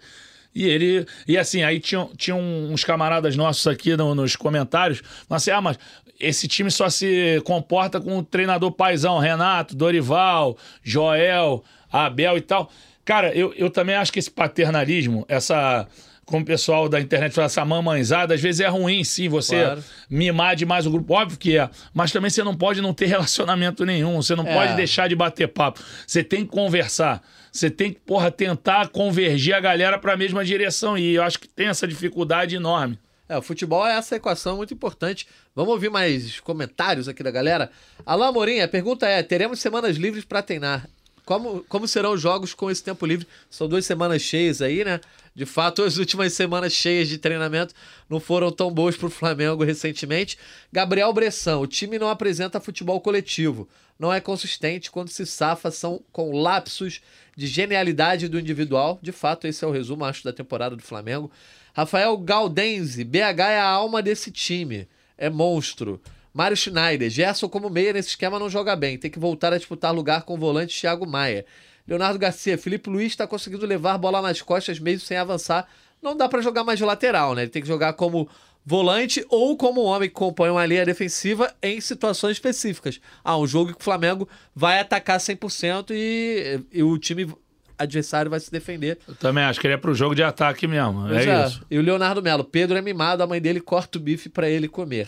[0.54, 1.06] E ele.
[1.28, 5.02] E assim, aí tinham, tinham uns camaradas nossos aqui no, nos comentários.
[5.28, 5.78] Mas assim, ah, mas
[6.20, 12.72] esse time só se comporta com o treinador paizão, Renato, Dorival, Joel, Abel e tal.
[13.04, 15.88] Cara, eu, eu também acho que esse paternalismo, essa
[16.26, 19.84] como o pessoal da internet fala, essa mamãezada, às vezes é ruim, sim, você claro.
[20.10, 21.14] mimar demais o grupo.
[21.14, 21.70] Óbvio que é.
[21.94, 24.16] Mas também você não pode não ter relacionamento nenhum.
[24.22, 24.54] Você não é.
[24.54, 25.80] pode deixar de bater papo.
[26.06, 27.22] Você tem que conversar.
[27.52, 30.98] Você tem que, porra, tentar convergir a galera para a mesma direção.
[30.98, 32.98] E eu acho que tem essa dificuldade enorme.
[33.30, 35.28] É, o futebol é essa equação muito importante.
[35.56, 37.72] Vamos ouvir mais comentários aqui da galera.
[38.06, 40.88] Alain Morim, a pergunta é: teremos semanas livres para treinar?
[41.26, 43.28] Como, como serão os jogos com esse tempo livre?
[43.50, 45.00] São duas semanas cheias aí, né?
[45.36, 47.74] De fato, as últimas semanas cheias de treinamento
[48.10, 50.38] não foram tão boas para o Flamengo recentemente.
[50.72, 53.68] Gabriel Bressão, o time não apresenta futebol coletivo.
[54.00, 57.02] Não é consistente quando se safa são com lapsos
[57.36, 58.98] de genialidade do individual.
[59.02, 61.30] De fato, esse é o resumo, acho, da temporada do Flamengo.
[61.74, 64.88] Rafael Galdense, BH é a alma desse time.
[65.18, 66.02] É monstro.
[66.34, 68.98] Mário Schneider, Gerson como meia nesse esquema não joga bem.
[68.98, 71.46] Tem que voltar a disputar lugar com o volante Thiago Maia.
[71.88, 75.68] Leonardo Garcia, Felipe Luiz está conseguindo levar bola nas costas mesmo sem avançar.
[76.02, 77.44] Não dá para jogar mais de lateral, né?
[77.44, 78.28] Ele tem que jogar como
[78.66, 83.00] volante ou como um homem que compõe uma linha defensiva em situações específicas.
[83.24, 87.32] Ah, um jogo que o Flamengo vai atacar 100% e, e o time
[87.78, 88.98] adversário vai se defender.
[89.08, 91.08] Eu também acho que ele é pro jogo de ataque mesmo.
[91.14, 91.64] É, é, isso.
[91.70, 94.68] E o Leonardo Melo, Pedro é mimado, a mãe dele corta o bife para ele
[94.68, 95.08] comer.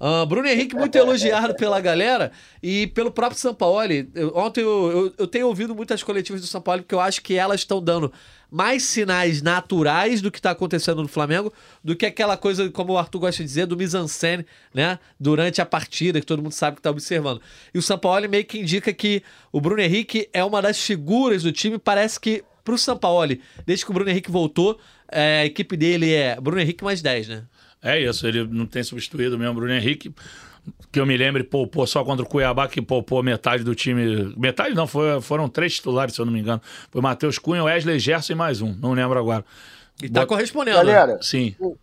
[0.00, 2.30] Uh, Bruno Henrique muito elogiado pela galera
[2.62, 4.08] e pelo próprio Sampaoli.
[4.14, 7.34] Eu, ontem eu, eu, eu, tenho ouvido muitas coletivas do Sampaoli porque eu acho que
[7.34, 8.12] elas estão dando
[8.50, 12.98] mais sinais naturais do que está acontecendo no Flamengo do que aquela coisa, como o
[12.98, 15.00] Arthur gosta de dizer, do mise-en-scène, né?
[15.18, 17.42] Durante a partida, que todo mundo sabe que está observando.
[17.74, 21.50] E o Sampaoli meio que indica que o Bruno Henrique é uma das figuras do
[21.50, 24.78] time, parece que pro Sampaoli, desde que o Bruno Henrique voltou,
[25.10, 27.44] é, a equipe dele é Bruno Henrique mais 10, né?
[27.82, 30.14] É isso, ele não tem substituído mesmo o Bruno Henrique.
[30.92, 34.34] Que eu me lembre, poupou só contra o Cuiabá, que poupou metade do time.
[34.36, 36.60] Metade não, foi, foram três titulares, se eu não me engano.
[36.90, 39.44] Foi Matheus Cunha, Wesley Gerson e mais um, não lembro agora.
[40.02, 40.76] E tá correspondendo.
[40.76, 41.56] Galera, sim.
[41.58, 41.76] O,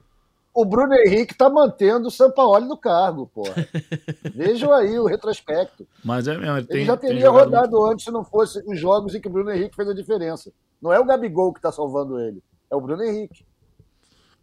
[0.54, 3.44] o Bruno Henrique tá mantendo o Sampaoli no cargo, pô.
[4.34, 5.88] Vejam aí o retrospecto.
[6.04, 7.92] Mas é mesmo, ele, tem, ele já teria rodado muito...
[7.92, 10.54] antes se não fosse os jogos em que o Bruno Henrique fez a diferença.
[10.82, 13.46] Não é o Gabigol que tá salvando ele, é o Bruno Henrique.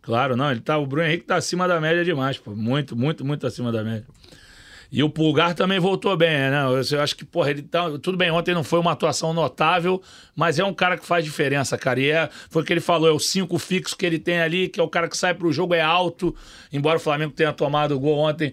[0.03, 2.51] Claro, não, ele tá, o Bruno Henrique tá acima da média demais, pô.
[2.51, 4.05] Muito, muito, muito acima da média.
[4.91, 6.65] E o Pulgar também voltou bem, né?
[6.91, 7.88] Eu acho que, porra, ele tá.
[7.99, 10.03] Tudo bem, ontem não foi uma atuação notável,
[10.37, 11.99] mas é um cara que faz diferença, cara.
[11.99, 14.69] E é, foi o que ele falou, é o cinco fixo que ele tem ali,
[14.69, 16.37] que é o cara que sai pro jogo, é alto.
[16.71, 18.53] Embora o Flamengo tenha tomado o gol ontem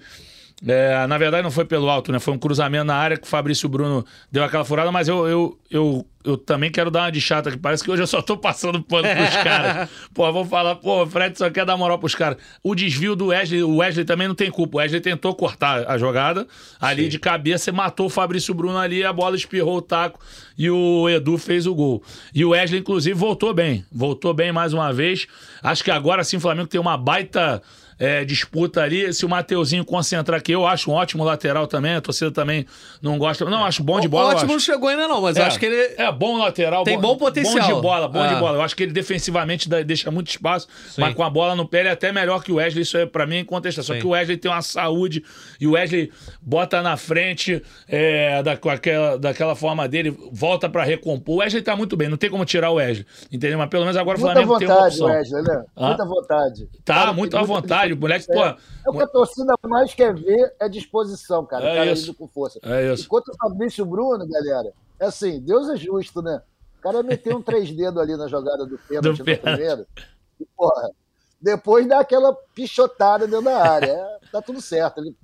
[0.67, 2.19] é, na verdade, não foi pelo alto, né?
[2.19, 5.59] Foi um cruzamento na área que o Fabrício Bruno deu aquela furada, mas eu, eu,
[5.71, 8.35] eu, eu também quero dar uma de chata, que parece que hoje eu só tô
[8.35, 9.89] passando pano pros caras.
[10.13, 12.37] Pô, vou falar, pô, o Fred só quer dar moral pros caras.
[12.61, 14.77] O desvio do Wesley, o Wesley também não tem culpa.
[14.77, 16.45] O Wesley tentou cortar a jogada
[16.79, 17.09] ali Sim.
[17.09, 20.19] de cabeça e matou o Fabrício Bruno ali, a bola espirrou o taco
[20.57, 22.03] e o Edu fez o gol.
[22.35, 23.85] E o Wesley, inclusive, voltou bem.
[23.89, 25.25] Voltou bem mais uma vez.
[25.63, 27.61] Acho que agora sim o Flamengo tem uma baita
[27.99, 29.13] é, disputa ali.
[29.13, 31.95] Se o Mateuzinho concentrar aqui, eu acho um ótimo lateral também.
[31.95, 32.65] A torcida também
[33.01, 33.43] não gosta.
[33.45, 34.29] Não, acho bom de bola.
[34.29, 35.95] O ótimo não chegou ainda, não, mas é, acho que ele.
[35.97, 36.85] É bom lateral.
[36.85, 37.67] Tem bom, bom potencial.
[37.67, 38.33] Bom de bola, bom é.
[38.33, 38.57] de bola.
[38.57, 41.01] Eu acho que ele defensivamente deixa muito espaço, Sim.
[41.01, 42.83] mas com a bola no pé ele é até melhor que o Wesley.
[42.83, 43.83] Isso é para mim incontestável.
[43.83, 45.23] Só que o Wesley tem uma saúde
[45.59, 51.35] e o Wesley bota na frente é, da, aquela, daquela forma dele, volta para recompor.
[51.35, 53.05] O Wesley tá muito bem, não tem como tirar o Wesley.
[53.31, 53.57] Entendeu?
[53.57, 55.07] Mas pelo menos agora o Flamengo vontade, tem uma opção.
[55.07, 55.63] Wesley, né?
[55.75, 56.69] Muita vontade.
[56.85, 57.88] Tá, muito à vontade.
[57.93, 58.43] O moleque, pô.
[58.43, 61.65] É, é o que a torcida mais quer ver é disposição, cara.
[61.65, 62.13] É o cara isso.
[62.13, 62.59] com força.
[62.63, 63.05] É isso.
[63.05, 66.41] Enquanto o Fabrício Bruno, galera, é assim, Deus é justo, né?
[66.79, 69.85] O cara meteu um três dedos ali na jogada do pênalti do no primeiro.
[70.39, 70.89] E, porra,
[71.41, 73.91] depois dá aquela pichotada dentro da área.
[73.91, 74.99] É, tá tudo certo.
[74.99, 75.15] Ele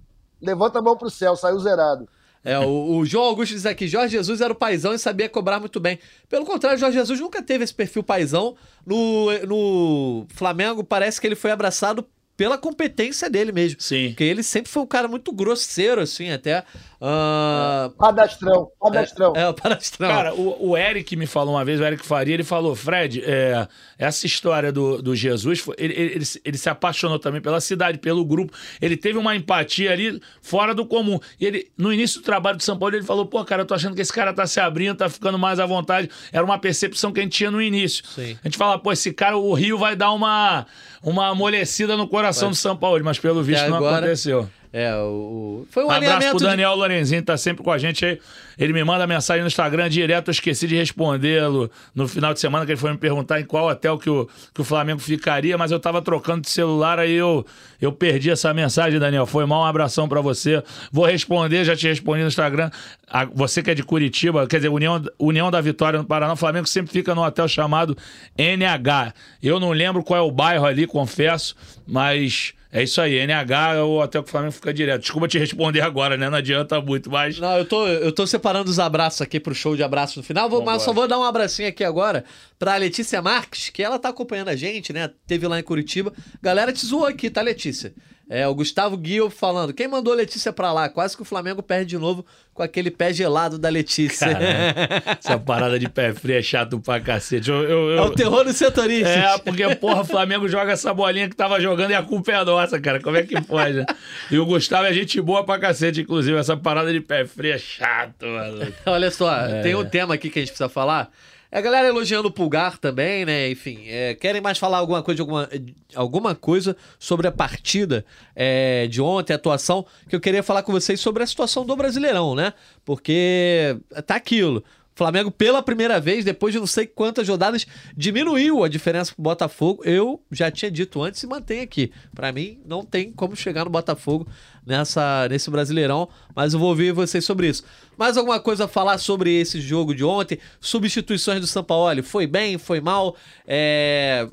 [0.42, 2.08] levanta a mão pro céu, saiu zerado.
[2.44, 5.60] É, o, o, João Augusto diz aqui: Jorge Jesus era o paizão e sabia cobrar
[5.60, 5.98] muito bem.
[6.30, 8.56] Pelo contrário, Jorge Jesus nunca teve esse perfil paizão.
[8.86, 12.06] No, no Flamengo, parece que ele foi abraçado
[12.38, 13.80] pela competência dele mesmo.
[13.82, 14.10] Sim.
[14.10, 16.64] Porque ele sempre foi um cara muito grosseiro, assim, até.
[17.06, 17.92] Uh...
[18.00, 19.34] Padastrão, padastrão.
[19.36, 20.10] É, é, o padastrão.
[20.10, 23.68] Cara, o, o, Eric me falou uma vez, o Eric Faria, ele falou, Fred, é,
[23.96, 28.58] essa história do, do Jesus, ele, ele, ele, se apaixonou também pela cidade, pelo grupo.
[28.82, 31.20] Ele teve uma empatia ali fora do comum.
[31.40, 33.76] E ele, no início do trabalho de São Paulo, ele falou, pô, cara, eu tô
[33.76, 36.10] achando que esse cara tá se abrindo, tá ficando mais à vontade.
[36.34, 38.04] Era uma percepção que a gente tinha no início.
[38.16, 38.36] Sim.
[38.44, 40.66] A gente fala, pô, esse cara, o Rio vai dar uma,
[41.04, 44.50] uma amolecida no coração mas, do São Paulo, mas pelo visto não aconteceu.
[44.78, 46.80] É, o, foi um, um abraço pro Daniel de...
[46.80, 48.20] Lorenzinho, tá sempre com a gente aí.
[48.60, 52.66] Ele me manda mensagem no Instagram direto, eu esqueci de respondê-lo no final de semana,
[52.66, 55.72] que ele foi me perguntar em qual hotel que o, que o Flamengo ficaria, mas
[55.72, 57.46] eu tava trocando de celular, aí eu,
[57.82, 59.26] eu perdi essa mensagem, Daniel.
[59.26, 60.62] Foi mal, um abração para você.
[60.92, 62.70] Vou responder, já te respondi no Instagram.
[63.10, 66.38] A, você que é de Curitiba, quer dizer, União, União da Vitória no Paraná, o
[66.38, 67.98] Flamengo sempre fica num hotel chamado
[68.38, 69.14] NH.
[69.42, 71.56] Eu não lembro qual é o bairro ali, confesso,
[71.88, 75.00] mas é isso aí, NH ou até que o Flamengo fica direto.
[75.00, 76.30] Desculpa te responder agora, né?
[76.30, 77.40] Não adianta muito, mas.
[77.40, 80.50] Não, eu tô, eu tô separando os abraços aqui pro show de abraço no final.
[80.50, 82.26] Vou, mas só vou dar um abracinho aqui agora
[82.60, 85.10] pra Letícia Marques, que ela tá acompanhando a gente, né?
[85.26, 86.12] Teve lá em Curitiba.
[86.42, 87.94] Galera te zoou aqui, tá, Letícia?
[88.30, 89.74] É, o Gustavo Guio falando.
[89.74, 90.90] Quem mandou a Letícia pra lá?
[90.90, 94.28] Quase que o Flamengo perde de novo com aquele pé gelado da Letícia.
[95.20, 97.50] Essa parada de pé frio é chato pra cacete.
[97.50, 97.98] Eu, eu, eu...
[98.00, 99.10] É o terror do setorista.
[99.10, 102.44] É, porque, porra, o Flamengo joga essa bolinha que tava jogando e a culpa é
[102.44, 103.00] nossa, cara.
[103.00, 103.76] Como é que pode?
[103.76, 103.86] Né?
[104.32, 106.38] E o Gustavo é gente boa pra cacete, inclusive.
[106.38, 108.74] Essa parada de pé frio é chato, mano.
[108.88, 109.62] Olha só, é.
[109.62, 111.12] tem um tema aqui que a gente precisa falar.
[111.52, 113.50] É a galera elogiando o Pulgar também, né?
[113.50, 115.50] Enfim, é, querem mais falar alguma coisa, alguma,
[115.96, 118.06] alguma coisa sobre a partida
[118.36, 121.76] é, de ontem, a atuação, que eu queria falar com vocês sobre a situação do
[121.76, 122.54] Brasileirão, né?
[122.84, 124.64] Porque tá aquilo.
[124.96, 129.84] Flamengo, pela primeira vez, depois de não sei quantas rodadas, diminuiu a diferença pro Botafogo.
[129.84, 131.92] Eu já tinha dito antes e mantém aqui.
[132.14, 134.26] Para mim, não tem como chegar no Botafogo
[134.66, 137.66] nessa, nesse Brasileirão, mas eu vou ouvir vocês sobre isso.
[137.98, 140.40] Mais alguma coisa a falar sobre esse jogo de ontem?
[140.62, 142.02] Substituições do Sampaoli.
[142.02, 143.18] Foi bem, foi mal?
[143.46, 144.30] É...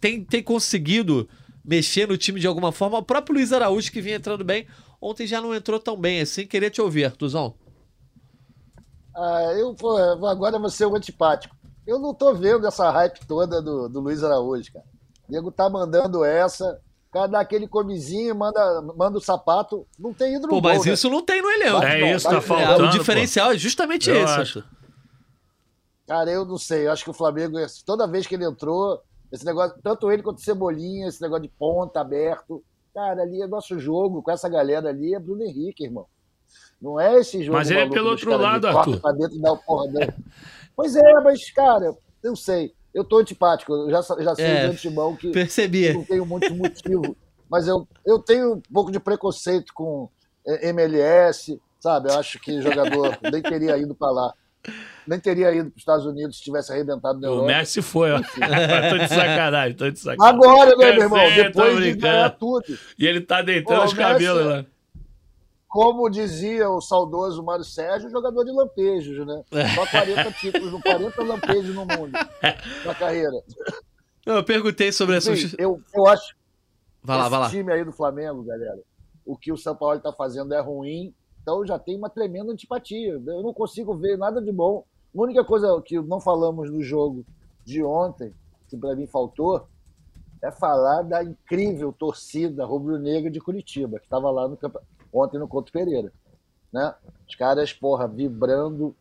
[0.00, 1.28] Tem, tem conseguido
[1.64, 2.98] mexer no time de alguma forma?
[2.98, 4.66] O próprio Luiz Araújo, que vinha entrando bem,
[5.00, 6.48] ontem já não entrou tão bem assim.
[6.48, 7.54] Queria te ouvir, Artuzão.
[9.14, 9.96] Ah, eu, pô,
[10.26, 11.54] agora vou ser o antipático.
[11.86, 14.84] Eu não tô vendo essa hype toda do, do Luiz Araújo, cara.
[15.28, 16.80] O Diego tá mandando essa,
[17.12, 20.84] cara dá aquele comizinho, manda, manda o sapato, não tem ido no Pô, gol, mas
[20.84, 20.92] né?
[20.92, 21.82] isso não tem no elenco.
[21.82, 22.84] É não, isso, vai- tá faltando.
[22.84, 23.54] É, o diferencial pô.
[23.54, 24.32] é justamente Eu esse.
[24.34, 24.64] acho.
[26.06, 26.86] Cara, eu não sei.
[26.86, 29.00] Eu acho que o Flamengo, toda vez que ele entrou,
[29.30, 32.62] esse negócio, tanto ele quanto o Cebolinha, esse negócio de ponta aberto.
[32.92, 36.06] Cara, ali é nosso jogo, com essa galera ali, é Bruno Henrique, irmão.
[36.80, 37.58] Não é esse jogo.
[37.58, 39.00] Mas ele é pelo outro lado, Arthur.
[39.00, 40.12] Pra dentro e dá o porra dele.
[40.74, 42.72] Pois é, mas, cara, eu sei.
[42.94, 43.72] Eu tô antipático.
[43.72, 45.92] Eu já, já sei É, de antemão que Percebi.
[45.92, 47.16] não tenho muito motivo.
[47.50, 50.08] Mas eu, eu tenho um pouco de preconceito com
[50.46, 52.08] eh, MLS, sabe?
[52.10, 54.32] Eu acho que jogador nem teria ido para lá.
[55.06, 57.46] Nem teria ido para os Estados Unidos se tivesse arrebentado na O Europa.
[57.46, 58.18] Messi foi, ó.
[58.90, 60.34] tô de sacanagem, tô de sacanagem.
[60.38, 61.34] Agora, né, Eu meu irmão?
[61.34, 62.64] Depois de ganhar tudo.
[62.98, 64.66] E ele tá deitando Pô, os o cabelos Messi- lá.
[65.70, 69.44] Como dizia o saudoso Mário Sérgio, jogador de lampejos, né?
[69.76, 72.10] Só 40 títulos, no 40 lampejos no mundo,
[72.84, 73.40] na carreira.
[74.26, 75.34] Não, Eu perguntei sobre essa.
[75.34, 76.34] Sim, eu, eu acho
[77.02, 77.48] Vai lá, vai lá.
[77.48, 78.80] time aí do Flamengo, galera,
[79.24, 83.12] o que o São Paulo está fazendo é ruim, então já tem uma tremenda antipatia.
[83.12, 84.84] Eu não consigo ver nada de bom.
[85.16, 87.24] A única coisa que não falamos no jogo
[87.64, 88.34] de ontem,
[88.68, 89.68] que para mim faltou,
[90.42, 94.58] é falar da incrível torcida rubro-negra de Curitiba, que estava lá no
[95.12, 96.12] ontem no Couto Pereira.
[96.72, 96.94] Né?
[97.28, 98.94] Os caras, porra, vibrando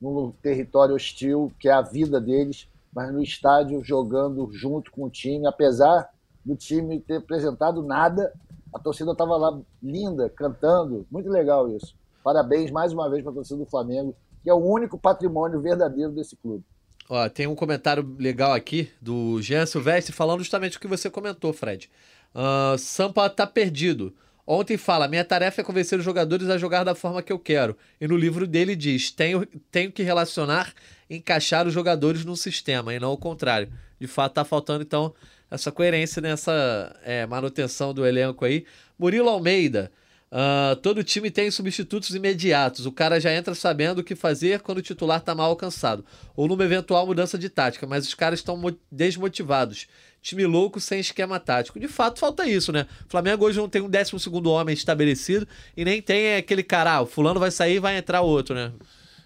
[0.00, 5.10] num território hostil, que é a vida deles, mas no estádio jogando junto com o
[5.10, 6.08] time, apesar
[6.44, 8.32] do time ter apresentado nada,
[8.72, 11.94] a torcida estava lá linda, cantando, muito legal isso.
[12.22, 16.12] Parabéns mais uma vez para a torcida do Flamengo, que é o único patrimônio verdadeiro
[16.12, 16.64] desse clube.
[17.12, 21.52] Ó, tem um comentário legal aqui do Jean Silvestre falando justamente o que você comentou,
[21.52, 21.90] Fred.
[22.32, 24.14] Ah, Sampa tá perdido.
[24.46, 27.76] Ontem fala: minha tarefa é convencer os jogadores a jogar da forma que eu quero.
[28.00, 30.72] E no livro dele diz: tenho, tenho que relacionar,
[31.10, 33.68] encaixar os jogadores num sistema, e não o contrário.
[33.98, 35.12] De fato, tá faltando então
[35.50, 38.64] essa coerência nessa é, manutenção do elenco aí.
[38.96, 39.90] Murilo Almeida.
[40.32, 42.86] Ah, todo time tem substitutos imediatos.
[42.86, 46.04] O cara já entra sabendo o que fazer quando o titular tá mal alcançado.
[46.36, 49.86] Ou numa eventual mudança de tática, mas os caras estão mo- desmotivados.
[50.22, 51.80] Time louco sem esquema tático.
[51.80, 52.86] De fato, falta isso, né?
[53.06, 54.16] O Flamengo hoje não tem um 12
[54.46, 58.20] homem estabelecido e nem tem aquele cara, ah, o fulano vai sair e vai entrar
[58.20, 58.70] outro, né?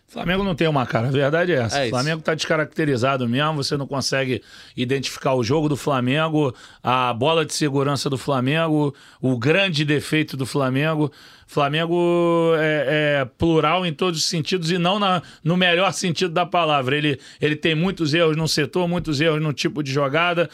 [0.07, 1.80] Flamengo não tem uma cara, a verdade é essa.
[1.84, 1.88] É.
[1.88, 4.42] Flamengo tá descaracterizado mesmo, você não consegue
[4.76, 10.46] identificar o jogo do Flamengo, a bola de segurança do Flamengo, o grande defeito do
[10.46, 11.11] Flamengo.
[11.46, 16.46] Flamengo é, é plural em todos os sentidos e não na- no melhor sentido da
[16.46, 16.96] palavra.
[16.96, 20.48] Ele, ele tem muitos erros no setor, muitos erros no tipo de jogada,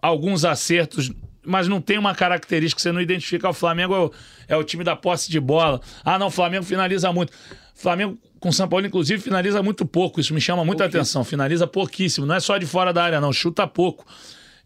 [0.00, 1.10] alguns acertos
[1.48, 3.48] mas não tem uma característica que você não identifica.
[3.48, 4.12] O Flamengo é o,
[4.48, 5.80] é o time da posse de bola.
[6.04, 7.32] Ah, não, o Flamengo finaliza muito.
[7.76, 10.18] Flamengo com São Paulo, inclusive, finaliza muito pouco.
[10.18, 11.22] Isso me chama muita atenção.
[11.22, 12.26] Finaliza pouquíssimo.
[12.26, 13.32] Não é só de fora da área, não.
[13.32, 14.04] Chuta pouco.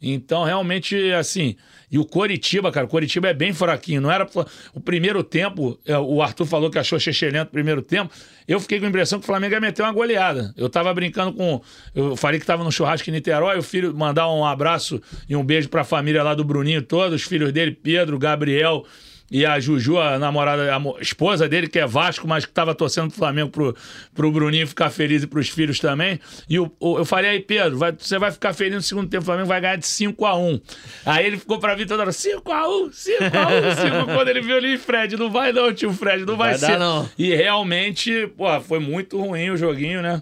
[0.01, 1.57] Então, realmente, assim.
[1.91, 4.01] E o Coritiba, cara, o Coritiba é bem fraquinho.
[4.01, 4.27] Não era.
[4.73, 8.13] O primeiro tempo, é, o Arthur falou que achou chechelento o primeiro tempo.
[8.47, 10.55] Eu fiquei com a impressão que o Flamengo ia meter uma goleada.
[10.57, 11.61] Eu tava brincando com.
[11.93, 13.59] Eu falei que tava no churrasco em Niterói.
[13.59, 17.27] O filho mandar um abraço e um beijo pra família lá do Bruninho todos, os
[17.27, 18.87] filhos dele, Pedro, Gabriel.
[19.31, 23.09] E a Juju, a namorada, a esposa dele, que é Vasco, mas que estava torcendo
[23.11, 23.77] pro Flamengo pro,
[24.13, 26.19] pro Bruninho ficar feliz e pros filhos também.
[26.49, 29.23] E o, o- eu falei aí, Pedro, vai- você vai ficar feliz no segundo tempo,
[29.23, 30.61] o Flamengo vai ganhar de 5 a 1
[31.07, 34.29] Aí ele ficou pra mim toda hora, 5 a 1 5 a 1 5 Quando
[34.29, 36.79] ele viu ali, Fred, não vai não, tio Fred, não vai, Vai dar, ser.
[36.79, 37.09] não.
[37.17, 40.21] E realmente, pô, foi muito ruim o joguinho, né?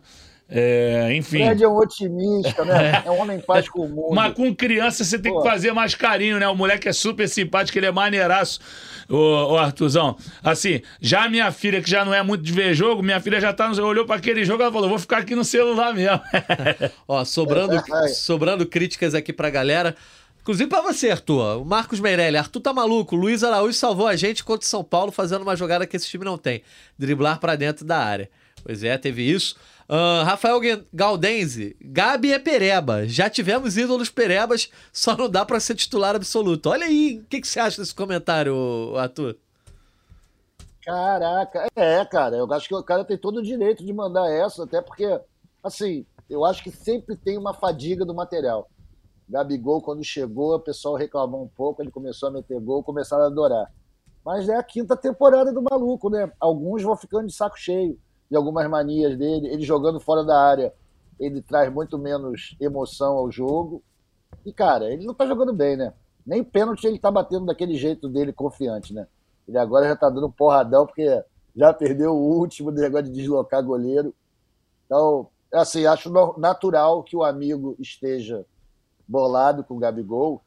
[0.50, 1.44] É, enfim.
[1.44, 3.02] Fred é um otimista, né?
[3.04, 4.14] É um homem em paz com o mundo.
[4.14, 5.42] Mas com criança você tem Pô.
[5.42, 6.48] que fazer mais carinho, né?
[6.48, 8.58] O moleque é super simpático, ele é maneiraço,
[9.10, 10.16] ô, ô Artuzão.
[10.42, 13.38] Assim, já a minha filha, que já não é muito de ver jogo, minha filha
[13.38, 16.20] já tá no, olhou pra aquele jogo e falou: vou ficar aqui no celular mesmo.
[17.06, 18.08] Ó, sobrando, Ai.
[18.08, 19.94] sobrando críticas aqui pra galera.
[20.40, 21.60] Inclusive pra você, Arthur.
[21.60, 22.38] O Marcos Meirelli.
[22.38, 23.14] Arthur tá maluco.
[23.14, 26.24] Luiz Araújo salvou a gente contra o São Paulo fazendo uma jogada que esse time
[26.24, 26.62] não tem.
[26.98, 28.30] Driblar pra dentro da área.
[28.64, 29.56] Pois é, teve isso.
[29.88, 30.60] Ahn, Rafael
[30.92, 31.74] Galdense.
[31.80, 33.08] Gabi é pereba.
[33.08, 36.68] Já tivemos ídolos perebas, só não dá pra ser titular absoluto.
[36.68, 38.54] Olha aí, o que, que você acha desse comentário,
[38.96, 39.38] Arthur?
[40.84, 44.64] Caraca, é, cara, eu acho que o cara tem todo o direito de mandar essa,
[44.64, 45.20] até porque,
[45.62, 48.70] assim, eu acho que sempre tem uma fadiga do material.
[49.28, 53.26] Gabigol, quando chegou, o pessoal reclamou um pouco, ele começou a meter gol, começaram a
[53.26, 53.70] adorar.
[54.24, 56.30] Mas é a quinta temporada do maluco, né?
[56.40, 57.98] Alguns vão ficando de saco cheio
[58.30, 59.48] de algumas manias dele.
[59.48, 60.72] Ele jogando fora da área,
[61.18, 63.82] ele traz muito menos emoção ao jogo.
[64.44, 65.92] E, cara, ele não tá jogando bem, né?
[66.26, 69.06] Nem pênalti ele tá batendo daquele jeito dele, confiante, né?
[69.46, 71.24] Ele agora já está dando porradão, porque
[71.56, 74.14] já perdeu o último negócio de deslocar goleiro.
[74.84, 78.44] Então, assim, acho natural que o amigo esteja
[79.06, 80.42] bolado com o Gabigol,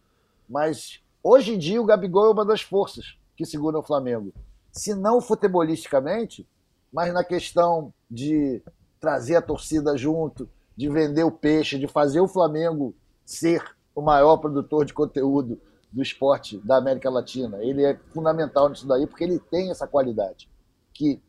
[0.47, 4.32] mas hoje em dia o Gabigol é uma das forças que segura o Flamengo.
[4.71, 6.47] Se não futebolisticamente,
[6.91, 8.61] mas na questão de
[8.99, 13.63] trazer a torcida junto, de vender o peixe, de fazer o Flamengo ser
[13.95, 15.59] o maior produtor de conteúdo
[15.91, 17.57] do esporte da América Latina.
[17.61, 20.49] Ele é fundamental nisso daí porque ele tem essa qualidade
[20.93, 21.21] que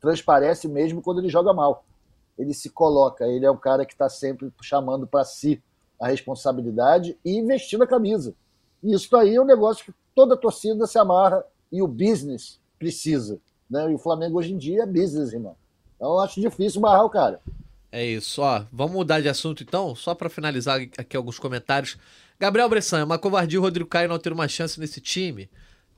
[0.00, 1.84] transparece mesmo quando ele joga mal.
[2.38, 5.62] Ele se coloca, ele é um cara que está sempre chamando para si
[6.00, 8.34] a responsabilidade e investindo a camisa.
[8.82, 13.40] E isso daí é um negócio que toda torcida se amarra e o business precisa.
[13.72, 13.90] Né?
[13.90, 15.56] E o Flamengo hoje em dia é business, irmão.
[15.96, 17.40] Então eu acho difícil barrar o cara.
[17.90, 18.64] É isso, ó.
[18.70, 21.96] Vamos mudar de assunto então, só para finalizar aqui alguns comentários.
[22.38, 25.48] Gabriel Bressan, é uma covardia o Rodrigo Caio não ter uma chance nesse time.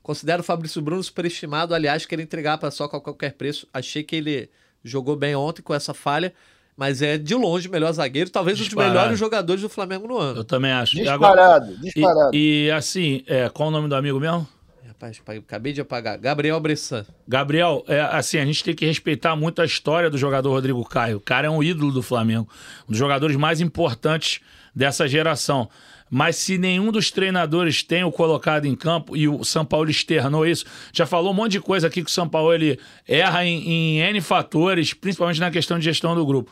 [0.01, 3.67] Considero o Fabrício Bruno superestimado, aliás, querer entregar para só a qualquer preço.
[3.73, 4.49] Achei que ele
[4.83, 6.33] jogou bem ontem com essa falha,
[6.77, 8.89] mas é de longe o melhor zagueiro, talvez disparado.
[8.89, 10.39] um dos melhores jogadores do Flamengo no ano.
[10.41, 10.95] Eu também acho.
[10.95, 12.35] Disparado, Agora, disparado.
[12.35, 14.47] E, e assim, é, qual o nome do amigo mesmo?
[14.95, 16.17] Rapaz, acabei de apagar.
[16.17, 17.05] Gabriel Bressan.
[17.27, 21.17] Gabriel, é, assim, a gente tem que respeitar muito a história do jogador Rodrigo Caio.
[21.17, 22.49] O cara é um ídolo do Flamengo.
[22.87, 24.39] Um dos jogadores mais importantes
[24.73, 25.69] dessa geração.
[26.09, 30.47] Mas se nenhum dos treinadores tem o colocado em campo, e o São Paulo externou
[30.47, 33.67] isso, já falou um monte de coisa aqui que o São Paulo ele erra em,
[33.67, 36.49] em N fatores, principalmente na questão de gestão do grupo.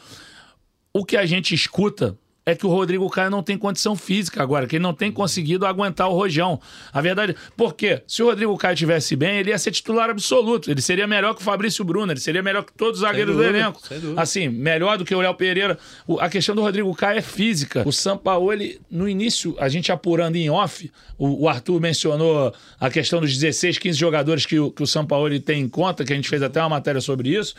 [0.91, 4.67] O que a gente escuta é que o Rodrigo Caio não tem condição física agora,
[4.67, 6.59] que ele não tem conseguido aguentar o rojão.
[6.91, 10.69] A verdade, porque se o Rodrigo Caio tivesse bem, ele ia ser titular absoluto.
[10.69, 13.43] Ele seria melhor que o Fabrício Bruno, ele seria melhor que todos os zagueiros do
[13.43, 13.81] elenco.
[14.17, 15.77] Assim, melhor do que o Léo Pereira.
[16.19, 17.83] a questão do Rodrigo Caio é física.
[17.87, 23.21] O Sampaoli, no início, a gente apurando em off, o, o, Arthur mencionou a questão
[23.21, 26.27] dos 16, 15 jogadores que o, que o Sampaoli tem em conta, que a gente
[26.27, 27.55] fez até uma matéria sobre isso.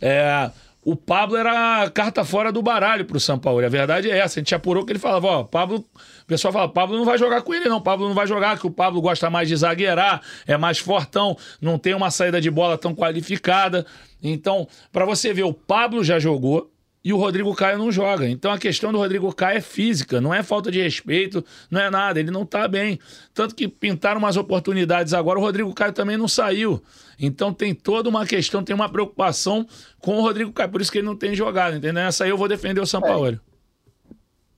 [0.00, 0.50] É
[0.90, 3.62] o Pablo era carta fora do baralho pro São Paulo.
[3.62, 4.38] A verdade é essa.
[4.38, 5.84] A gente apurou que ele falava, ó, Pablo.
[6.22, 7.78] O pessoal fala, Pablo não vai jogar com ele, não.
[7.78, 11.78] Pablo não vai jogar, que o Pablo gosta mais de zagueirar, é mais fortão, não
[11.78, 13.84] tem uma saída de bola tão qualificada.
[14.22, 16.72] Então, para você ver, o Pablo já jogou,
[17.04, 18.28] e o Rodrigo Caio não joga.
[18.28, 21.90] Então a questão do Rodrigo Caio é física, não é falta de respeito, não é
[21.90, 22.98] nada, ele não tá bem.
[23.32, 26.82] Tanto que pintaram umas oportunidades agora, o Rodrigo Caio também não saiu.
[27.18, 29.66] Então tem toda uma questão, tem uma preocupação
[30.00, 32.02] com o Rodrigo Caio, por isso que ele não tem jogado, entendeu?
[32.02, 33.08] Essa aí eu vou defender o São é.
[33.08, 33.40] Paulo.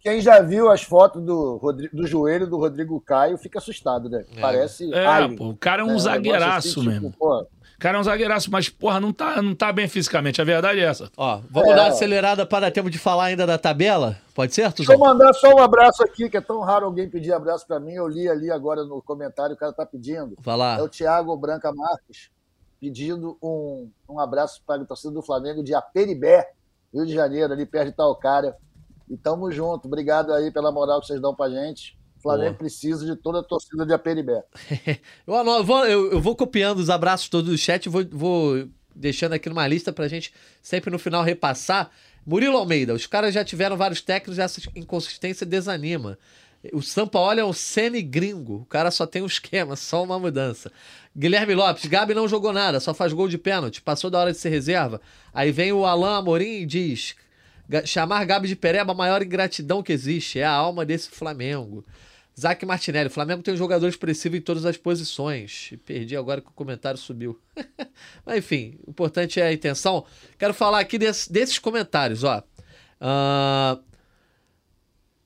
[0.01, 4.25] Quem já viu as fotos do, Rodrigo, do joelho do Rodrigo Caio fica assustado, né?
[4.35, 4.41] É.
[4.41, 4.93] Parece.
[4.95, 7.11] É, pô, o cara é um é, zagueiraço assim, mesmo.
[7.11, 7.47] Tipo, pô,
[7.81, 10.41] cara é um zagueiraço, mas, porra, não tá, não tá bem fisicamente.
[10.41, 11.11] A verdade é essa.
[11.17, 11.75] Ó, vamos é.
[11.75, 14.17] dar uma acelerada para dar tempo de falar ainda da tabela?
[14.35, 14.87] Pode ser, Tuzão?
[14.87, 17.81] Deixa eu mandar só um abraço aqui, que é tão raro alguém pedir abraço para
[17.81, 17.93] mim.
[17.93, 20.35] Eu li ali agora no comentário, o cara tá pedindo.
[20.41, 20.79] Vai lá.
[20.79, 22.31] É o Thiago Branca Marques
[22.81, 26.51] pedindo um, um abraço para a torcida do Flamengo de Aperibé,
[26.93, 28.57] Rio de Janeiro, ali perto de Talcária.
[29.09, 29.87] E tamo junto.
[29.87, 31.99] Obrigado aí pela moral que vocês dão pra gente.
[32.19, 32.59] O Flamengo Boa.
[32.59, 34.45] precisa de toda a torcida de Aperibé.
[35.27, 39.49] eu, vou, eu, eu, vou copiando os abraços todos do chat, vou, vou deixando aqui
[39.49, 41.91] numa lista pra gente sempre no final repassar.
[42.25, 46.19] Murilo Almeida, os caras já tiveram vários técnicos e essa inconsistência desanima.
[46.73, 48.57] O Sampaoli é um semi gringo.
[48.57, 50.71] O cara só tem um esquema, só uma mudança.
[51.17, 53.81] Guilherme Lopes, Gabi não jogou nada, só faz gol de pênalti.
[53.81, 55.01] Passou da hora de ser reserva.
[55.33, 57.17] Aí vem o Alain Amorim e diz:
[57.85, 60.39] chamar Gabi de Pereba a maior ingratidão que existe.
[60.39, 61.85] É a alma desse Flamengo.
[62.39, 65.75] Zac Martinelli, o Flamengo tem um jogador expressivo em todas as posições.
[65.85, 67.39] Perdi agora que o comentário subiu.
[68.25, 70.07] Mas enfim, o importante é a intenção.
[70.39, 72.43] Quero falar aqui desse, desses comentários, ó.
[73.01, 73.83] Uh,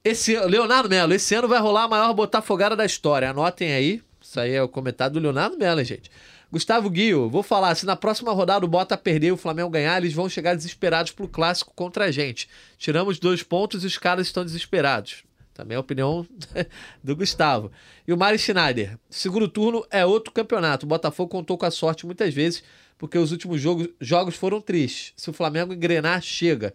[0.04, 3.30] esse, Leonardo Melo, esse ano vai rolar a maior botafogada da história.
[3.30, 4.02] Anotem aí.
[4.20, 6.10] Isso aí é o comentário do Leonardo Melo, gente.
[6.52, 9.96] Gustavo Guio, vou falar, se na próxima rodada o Bota perder e o Flamengo ganhar,
[9.96, 12.48] eles vão chegar desesperados pro clássico contra a gente.
[12.78, 15.24] Tiramos dois pontos e os caras estão desesperados.
[15.52, 16.26] Também é a opinião
[17.02, 17.72] do Gustavo.
[18.06, 18.98] E o Mari Schneider.
[19.08, 20.84] Segundo turno é outro campeonato.
[20.84, 22.62] O Botafogo contou com a sorte muitas vezes,
[22.98, 25.12] porque os últimos jogos, jogos foram tristes.
[25.16, 26.74] Se o Flamengo engrenar, chega.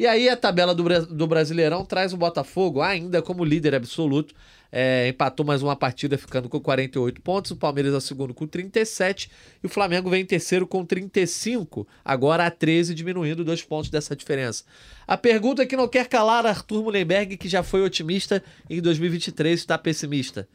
[0.00, 4.34] E aí a tabela do, do Brasileirão traz o Botafogo ainda como líder absoluto.
[4.72, 7.50] É, empatou mais uma partida ficando com 48 pontos.
[7.50, 9.30] O Palmeiras é segundo com 37.
[9.62, 11.86] E o Flamengo vem em terceiro com 35.
[12.02, 14.64] Agora a 13, diminuindo dois pontos dessa diferença.
[15.06, 19.76] A pergunta que não quer calar Arthur Mullenberg, que já foi otimista em 2023, está
[19.76, 20.48] pessimista.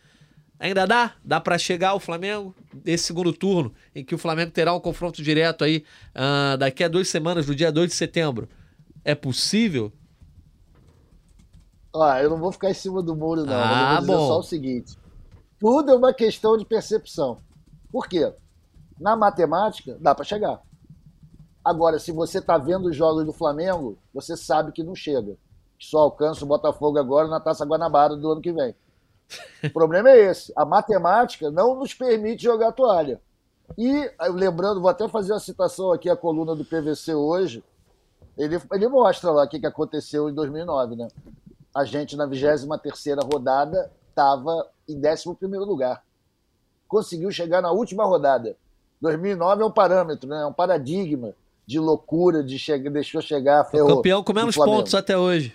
[0.60, 1.14] Ainda dá?
[1.24, 5.22] Dá para chegar o Flamengo nesse segundo turno, em que o Flamengo terá um confronto
[5.22, 5.84] direto aí
[6.16, 8.50] uh, daqui a duas semanas, no dia 2 de setembro.
[9.06, 9.94] É possível?
[11.96, 13.54] Ah, eu não vou ficar em cima do muro, não.
[13.54, 14.28] Ah, eu vou dizer bom.
[14.28, 14.98] só o seguinte:
[15.60, 17.38] tudo é uma questão de percepção.
[17.92, 18.34] Por quê?
[19.00, 20.60] Na matemática, dá para chegar.
[21.64, 25.38] Agora, se você está vendo os jogos do Flamengo, você sabe que não chega.
[25.80, 28.76] Só alcança o Botafogo agora na Taça Guanabara do ano que vem.
[29.64, 30.52] O problema é esse.
[30.56, 33.22] A matemática não nos permite jogar toalha.
[33.78, 37.64] E, lembrando, vou até fazer uma citação aqui, a coluna do PVC hoje.
[38.38, 41.08] Ele, ele mostra lá o que, que aconteceu em 2009, né?
[41.74, 45.26] A gente, na 23 rodada, estava em 11
[45.60, 46.04] lugar.
[46.88, 48.56] Conseguiu chegar na última rodada.
[49.02, 50.42] 2009 é um parâmetro, né?
[50.42, 51.34] é um paradigma
[51.66, 53.64] de loucura, de chegar, deixou chegar.
[53.66, 55.54] Ferrou, o campeão com menos pontos até hoje.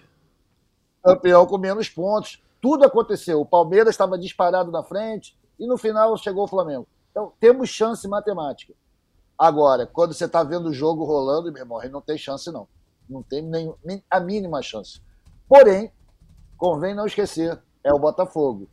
[1.03, 2.43] Campeão com menos pontos.
[2.61, 3.41] Tudo aconteceu.
[3.41, 6.87] O Palmeiras estava disparado na frente e no final chegou o Flamengo.
[7.11, 8.75] Então, temos chance matemática.
[9.41, 12.69] Agora, quando você está vendo o jogo rolando, meu irmão, não tem chance, não.
[13.09, 15.01] Não tem nem, nem a mínima chance.
[15.49, 15.91] Porém,
[16.59, 18.69] convém não esquecer, é o Botafogo.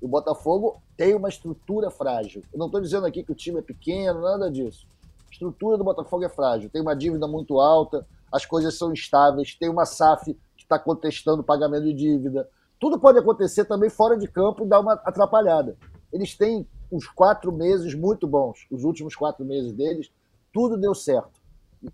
[0.00, 2.44] O Botafogo tem uma estrutura frágil.
[2.52, 4.86] Eu não estou dizendo aqui que o time é pequeno, nada disso.
[5.28, 6.70] A estrutura do Botafogo é frágil.
[6.70, 11.42] Tem uma dívida muito alta, as coisas são instáveis, tem uma SAF que está contestando
[11.42, 12.48] o pagamento de dívida.
[12.78, 15.76] Tudo pode acontecer também fora de campo e dar uma atrapalhada.
[16.12, 20.12] Eles têm uns quatro meses muito bons, os últimos quatro meses deles,
[20.52, 21.40] tudo deu certo.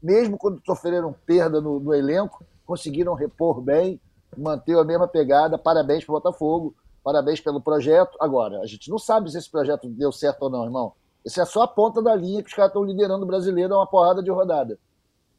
[0.03, 4.01] Mesmo quando sofreram perda no, no elenco, conseguiram repor bem,
[4.37, 5.57] manter a mesma pegada.
[5.57, 8.19] Parabéns para o Botafogo, parabéns pelo projeto.
[8.21, 10.93] Agora, a gente não sabe se esse projeto deu certo ou não, irmão.
[11.25, 13.79] Esse é só a ponta da linha que os caras estão liderando o brasileiro a
[13.79, 14.79] uma porrada de rodada.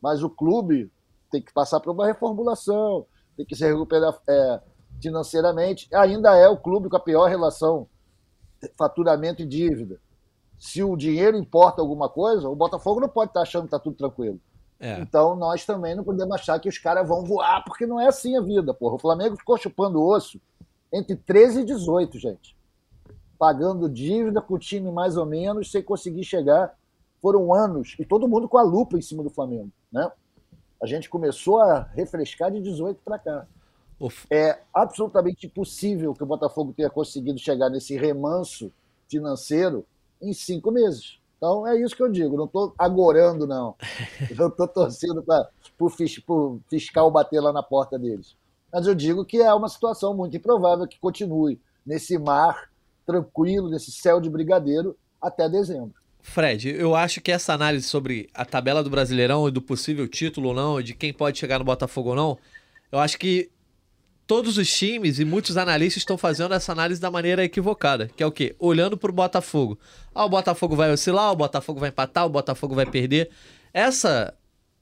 [0.01, 0.89] Mas o clube
[1.29, 3.05] tem que passar por uma reformulação,
[3.35, 4.61] tem que se recuperar é,
[5.01, 5.87] financeiramente.
[5.93, 7.87] Ainda é o clube com a pior relação
[8.77, 9.99] faturamento e dívida.
[10.57, 13.95] Se o dinheiro importa alguma coisa, o Botafogo não pode estar achando que está tudo
[13.95, 14.39] tranquilo.
[14.79, 14.99] É.
[14.99, 18.37] Então nós também não podemos achar que os caras vão voar, porque não é assim
[18.37, 18.73] a vida.
[18.73, 18.95] Porra.
[18.95, 20.39] O Flamengo ficou chupando osso
[20.91, 22.57] entre 13 e 18, gente.
[23.37, 26.77] Pagando dívida com o time mais ou menos, sem conseguir chegar.
[27.21, 29.69] Foram anos, e todo mundo com a lupa em cima do Flamengo.
[29.91, 30.09] Né?
[30.81, 33.47] A gente começou a refrescar de 18 para cá.
[34.29, 38.71] É absolutamente impossível que o Botafogo tenha conseguido chegar nesse remanso
[39.09, 39.85] financeiro
[40.21, 41.19] em cinco meses.
[41.37, 43.75] Então é isso que eu digo, não estou agorando, não.
[44.37, 48.35] Não estou torcendo para o fiscal bater lá na porta deles.
[48.71, 52.69] Mas eu digo que é uma situação muito improvável que continue nesse mar
[53.05, 55.93] tranquilo, nesse céu de brigadeiro, até dezembro.
[56.21, 60.49] Fred, eu acho que essa análise sobre a tabela do Brasileirão e do possível título
[60.49, 62.37] ou não, de quem pode chegar no Botafogo ou não,
[62.91, 63.49] eu acho que
[64.29, 68.25] todos os times e muitos analistas estão fazendo essa análise da maneira equivocada, que é
[68.27, 68.55] o quê?
[68.59, 69.79] Olhando para o Botafogo.
[70.13, 73.31] Ah, o Botafogo vai oscilar, o Botafogo vai empatar, o Botafogo vai perder.
[73.73, 74.31] Essa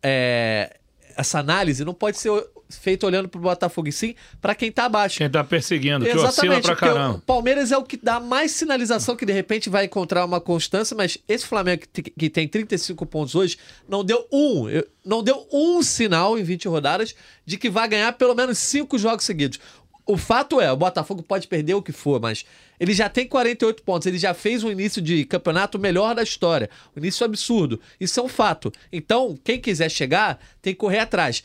[0.03, 0.77] é,
[1.15, 2.29] essa análise não pode ser
[2.69, 5.17] feito olhando pro Botafogo, e sim para quem tá abaixo.
[5.17, 7.17] Quem tá perseguindo, que oscila pra caramba.
[7.17, 10.95] O Palmeiras é o que dá mais sinalização que de repente vai encontrar uma constância,
[10.95, 13.57] mas esse Flamengo que tem 35 pontos hoje
[13.87, 14.65] não deu um,
[15.05, 17.15] não deu um sinal em 20 rodadas
[17.45, 19.59] de que vai ganhar pelo menos cinco jogos seguidos.
[20.05, 22.45] O fato é, o Botafogo pode perder o que for, mas
[22.79, 26.69] ele já tem 48 pontos, ele já fez um início de campeonato melhor da história.
[26.95, 27.79] Um início absurdo.
[27.99, 28.71] Isso é um fato.
[28.89, 31.43] Então, quem quiser chegar, tem que correr atrás.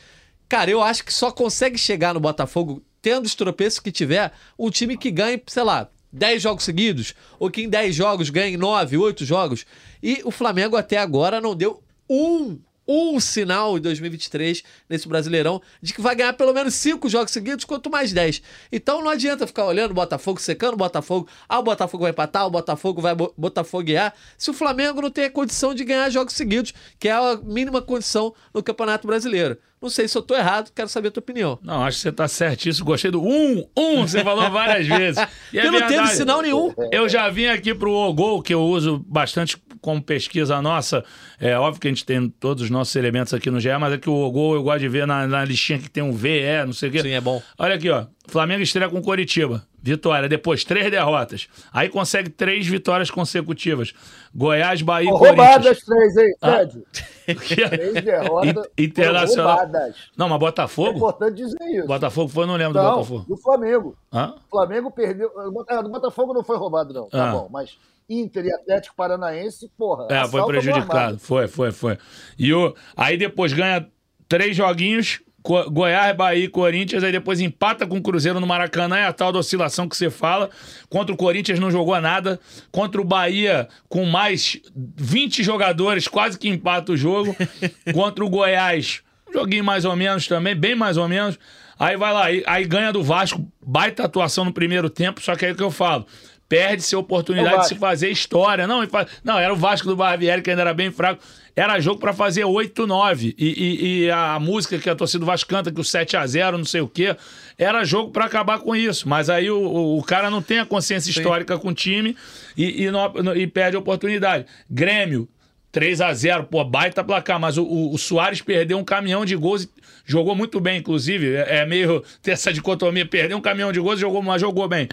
[0.53, 4.68] Cara, eu acho que só consegue chegar no Botafogo, tendo os tropeços que tiver, um
[4.68, 8.98] time que ganhe, sei lá, 10 jogos seguidos, ou que em 10 jogos ganhe 9,
[8.98, 9.64] 8 jogos.
[10.03, 15.94] E o Flamengo até agora não deu um um sinal em 2023 nesse Brasileirão de
[15.94, 18.42] que vai ganhar pelo menos cinco jogos seguidos, quanto mais 10.
[18.70, 21.28] Então não adianta ficar olhando o Botafogo, secando o Botafogo.
[21.48, 24.12] Ah, o Botafogo vai empatar, o Botafogo vai botafoguear.
[24.36, 27.80] Se o Flamengo não tem a condição de ganhar jogos seguidos, que é a mínima
[27.80, 29.57] condição no Campeonato Brasileiro.
[29.83, 31.59] Não sei se eu tô errado, quero saber a tua opinião.
[31.61, 32.87] Não, acho que você tá certíssimo.
[32.87, 35.20] Gostei do um, um, você falou várias vezes.
[35.53, 36.72] E é não teve sinal nenhum.
[36.91, 41.05] Eu já vim aqui pro Ogol, que eu uso bastante como pesquisa nossa.
[41.39, 43.99] É óbvio que a gente tem todos os nossos elementos aqui no GE, mas é
[43.99, 46.72] que o Ogol eu gosto de ver na, na listinha que tem um VE, não
[46.72, 47.03] sei o quê.
[47.03, 47.43] Sim, é bom.
[47.59, 48.07] Olha aqui, ó.
[48.33, 49.62] Flamengo estreia com Coritiba.
[49.83, 50.26] Vitória.
[50.26, 51.49] Depois, três derrotas.
[51.70, 53.93] Aí consegue três vitórias consecutivas.
[54.35, 55.37] Goiás, Bahia e Corinthians.
[55.37, 56.85] Roubadas três, hein, Fred?
[56.89, 57.66] Ah.
[57.76, 58.70] três derrotas.
[58.78, 59.59] Internacional.
[59.59, 59.97] Roubadas.
[60.16, 60.93] Não, mas Botafogo?
[60.93, 61.87] É importante dizer isso.
[61.87, 63.24] Botafogo foi, não lembro não, do Botafogo.
[63.28, 63.99] do Flamengo.
[64.11, 64.35] Hã?
[64.47, 65.30] O Flamengo perdeu.
[65.37, 67.09] O Botafogo não foi roubado, não.
[67.11, 67.33] Tá ah.
[67.33, 67.76] bom, mas
[68.09, 70.07] Inter e Atlético Paranaense, porra.
[70.11, 71.18] É, foi prejudicado.
[71.18, 71.99] Foi, foi, foi.
[72.39, 72.74] E o...
[72.97, 73.87] aí depois ganha
[74.26, 79.07] três joguinhos Goiás, Bahia e Corinthians, aí depois empata com o Cruzeiro no Maracanã, é
[79.07, 80.49] a tal da oscilação que você fala.
[80.88, 82.38] Contra o Corinthians não jogou nada.
[82.70, 87.36] Contra o Bahia, com mais 20 jogadores, quase que empata o jogo.
[87.93, 91.38] Contra o Goiás, joguinho mais ou menos também, bem mais ou menos.
[91.78, 95.45] Aí vai lá, aí, aí ganha do Vasco, baita atuação no primeiro tempo, só que
[95.45, 96.07] aí é o que eu falo.
[96.53, 98.66] Perde-se a oportunidade de se fazer história.
[98.66, 98.86] Não,
[99.24, 101.22] não, era o Vasco do Barbieri, que ainda era bem fraco.
[101.57, 103.34] Era jogo para fazer 8, 9.
[103.38, 106.26] E, e, e, a música que a torcida do Vasco canta, que o 7 a
[106.26, 107.16] 0 não sei o quê,
[107.57, 109.09] era jogo para acabar com isso.
[109.09, 111.20] Mas aí o, o cara não tem a consciência Sim.
[111.20, 112.14] histórica com o time
[112.55, 114.44] e, e, não, e perde a oportunidade.
[114.70, 115.26] Grêmio,
[115.70, 119.34] 3 a 0 pô, baita placar, mas o, o, o Soares perdeu um caminhão de
[119.36, 119.66] gols,
[120.05, 121.34] jogou muito bem, inclusive.
[121.34, 124.86] É, é meio ter essa dicotomia, perdeu um caminhão de gols, jogou, mas jogou bem.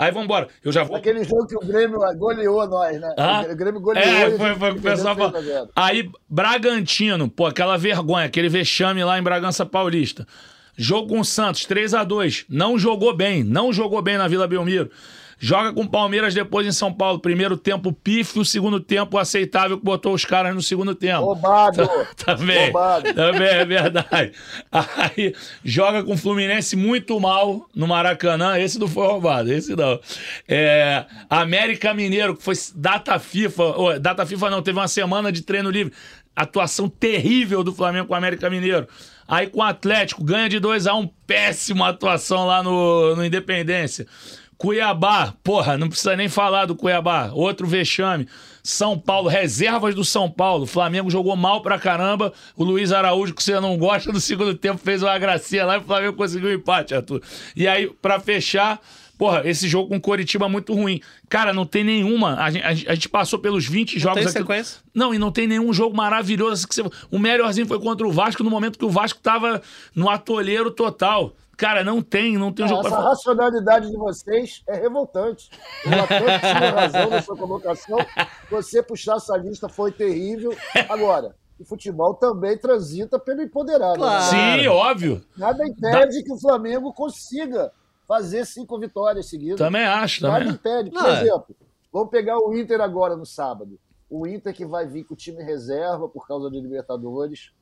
[0.00, 0.48] Aí vamos embora.
[0.64, 0.96] Eu já vou.
[0.96, 3.14] Aquele jogo que o Grêmio goleou nós, né?
[3.18, 3.44] Ah?
[3.50, 4.02] O Grêmio goleou.
[4.02, 5.34] É, foi, foi o pessoal falou.
[5.76, 10.26] Aí, Bragantino, pô, aquela vergonha, aquele vexame lá em Bragança Paulista.
[10.74, 14.48] Jogo com o Santos, 3 a 2 Não jogou bem, não jogou bem na Vila
[14.48, 14.90] Belmiro.
[15.42, 17.18] Joga com o Palmeiras depois em São Paulo.
[17.18, 21.24] Primeiro tempo pífio, segundo tempo aceitável que botou os caras no segundo tempo.
[21.24, 21.88] Roubado.
[22.22, 22.64] Também.
[22.64, 23.14] Roubado.
[23.14, 24.32] Também é verdade.
[24.70, 25.34] Aí
[25.64, 28.58] joga com o Fluminense muito mal no Maracanã.
[28.58, 29.98] Esse não foi roubado, esse não.
[30.46, 33.64] É, América Mineiro, que foi data FIFA.
[33.78, 35.94] Oh, data FIFA não, teve uma semana de treino livre.
[36.36, 38.86] Atuação terrível do Flamengo com o América Mineiro.
[39.26, 43.24] Aí com o Atlético, ganha de 2 a 1 um, péssima atuação lá no, no
[43.24, 44.06] Independência.
[44.60, 47.30] Cuiabá, porra, não precisa nem falar do Cuiabá.
[47.32, 48.28] Outro vexame.
[48.62, 50.66] São Paulo, reservas do São Paulo.
[50.66, 52.30] Flamengo jogou mal pra caramba.
[52.54, 55.78] O Luiz Araújo, que você não gosta, no segundo tempo fez uma gracinha lá e
[55.78, 57.22] o Flamengo conseguiu um empate, Arthur.
[57.56, 58.78] E aí, pra fechar,
[59.16, 61.00] Porra, esse jogo com Coritiba é muito ruim.
[61.28, 62.36] Cara, não tem nenhuma.
[62.36, 64.38] A gente, a gente passou pelos 20 não jogos tem aqui.
[64.38, 64.80] Sequência?
[64.94, 66.66] Não, e não tem nenhum jogo maravilhoso.
[66.66, 66.82] Que você...
[67.10, 69.60] O melhorzinho foi contra o Vasco no momento que o Vasco tava
[69.94, 71.34] no atolheiro total.
[71.60, 73.04] Cara, não tem, não tem um jogo Essa pra...
[73.04, 75.50] racionalidade de vocês é revoltante.
[75.84, 77.98] O Atlético tinha razão na sua colocação.
[78.50, 80.56] Você puxar essa lista foi terrível.
[80.88, 83.92] Agora, o futebol também transita pelo empoderado.
[83.92, 83.98] Né?
[83.98, 84.24] Claro.
[84.30, 85.22] Sim, óbvio.
[85.36, 86.24] Nada impede da...
[86.24, 87.70] que o Flamengo consiga
[88.08, 89.58] fazer cinco vitórias seguidas.
[89.58, 90.54] Também acho, Nada também.
[90.54, 90.90] impede.
[90.90, 91.20] Por Não, é.
[91.20, 91.54] exemplo,
[91.92, 93.78] vamos pegar o Inter agora no sábado.
[94.08, 97.52] O Inter que vai vir com o time reserva por causa de Libertadores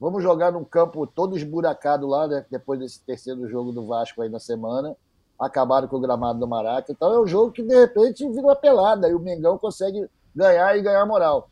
[0.00, 2.46] Vamos jogar num campo todo esburacado lá, né?
[2.50, 4.96] Depois desse terceiro jogo do Vasco aí na semana.
[5.38, 6.90] Acabaram com o gramado do Maraca.
[6.90, 10.74] Então é um jogo que, de repente, vira uma pelada e o Mengão consegue ganhar
[10.74, 11.50] e ganhar moral.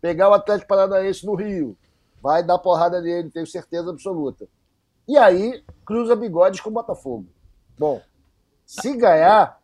[0.00, 1.76] Pegar o Atlético Paranaense no Rio.
[2.22, 4.48] Vai dar porrada nele, tenho certeza absoluta.
[5.06, 7.26] E aí, cruza bigodes com o Botafogo.
[7.78, 8.00] Bom,
[8.64, 9.60] se ganhar,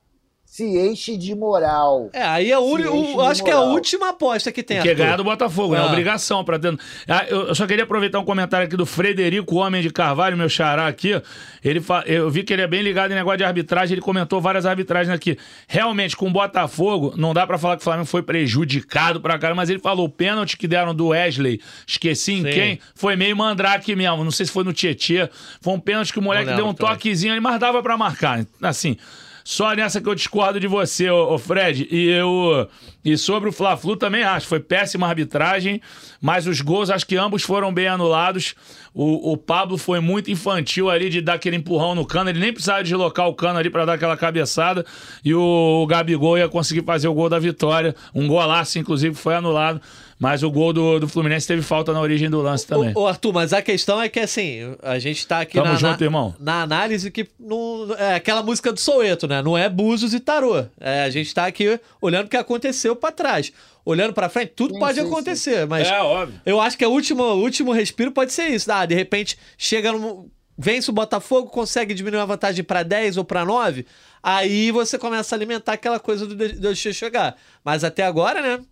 [0.50, 2.10] se enche de moral.
[2.12, 4.82] É, aí é o, o acho que é a última aposta que tem.
[4.82, 5.78] Que é ganhar do Botafogo, né?
[5.78, 5.84] ah.
[5.84, 5.88] né?
[5.88, 6.84] Obrigação para dentro.
[7.06, 10.88] Ah, eu, só queria aproveitar um comentário aqui do Frederico Homem de Carvalho, meu xará
[10.88, 11.22] aqui.
[11.62, 12.02] Ele fa...
[12.04, 15.14] Eu vi que ele é bem ligado em negócio de arbitragem, ele comentou várias arbitragens
[15.14, 15.38] aqui.
[15.68, 19.54] Realmente, com o Botafogo, não dá para falar que o Flamengo foi prejudicado pra cara,
[19.54, 22.50] mas ele falou o pênalti que deram do Wesley, esqueci em Sim.
[22.50, 24.24] quem, foi meio mandrake mesmo.
[24.24, 25.30] Não sei se foi no Tietê.
[25.60, 28.44] Foi um pênalti que o moleque deu um toquezinho ali, mas dava pra marcar.
[28.60, 28.96] Assim.
[29.44, 31.88] Só nessa que eu discordo de você, ô Fred.
[31.90, 32.68] E eu.
[33.04, 34.46] E sobre o Fla-Flu também acho.
[34.46, 35.80] Foi péssima arbitragem,
[36.20, 38.54] mas os gols, acho que ambos foram bem anulados.
[38.92, 42.30] O, o Pablo foi muito infantil ali de dar aquele empurrão no cano.
[42.30, 44.84] Ele nem precisava deslocar o cano ali para dar aquela cabeçada.
[45.24, 47.94] E o, o Gabigol ia conseguir fazer o gol da vitória.
[48.14, 49.80] Um golaço, inclusive, foi anulado.
[50.20, 52.92] Mas o gol do, do Fluminense teve falta na origem do lance também.
[52.94, 55.98] Ô, Arthur, mas a questão é que assim, a gente tá aqui Tamo na, junto,
[55.98, 56.34] na, irmão.
[56.38, 59.40] na análise que não, é aquela música do Soueto, né?
[59.40, 60.62] Não é Búzios e Tarô.
[60.78, 63.50] É, a gente tá aqui olhando o que aconteceu para trás.
[63.82, 65.66] Olhando para frente, tudo sim, pode sim, acontecer, sim.
[65.66, 66.38] mas é, óbvio.
[66.44, 68.70] eu acho que o último, último respiro pode ser isso.
[68.70, 73.24] Ah, de repente chega no, vence o Botafogo, consegue diminuir a vantagem para 10 ou
[73.24, 73.86] para 9,
[74.22, 77.36] aí você começa a alimentar aquela coisa do deixa chegar.
[77.64, 78.62] Mas até agora, né?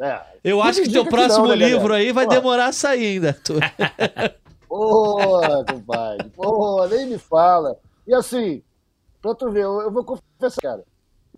[0.00, 0.22] É.
[0.42, 2.30] Eu acho que teu próximo não, né, livro aí vai Pô.
[2.30, 3.36] demorar a sair ainda.
[4.68, 5.18] Ô,
[5.70, 6.30] compadre.
[6.30, 7.78] Pô, nem me fala.
[8.06, 8.62] E assim,
[9.20, 10.84] pra tu ver, eu, eu vou confessar, cara,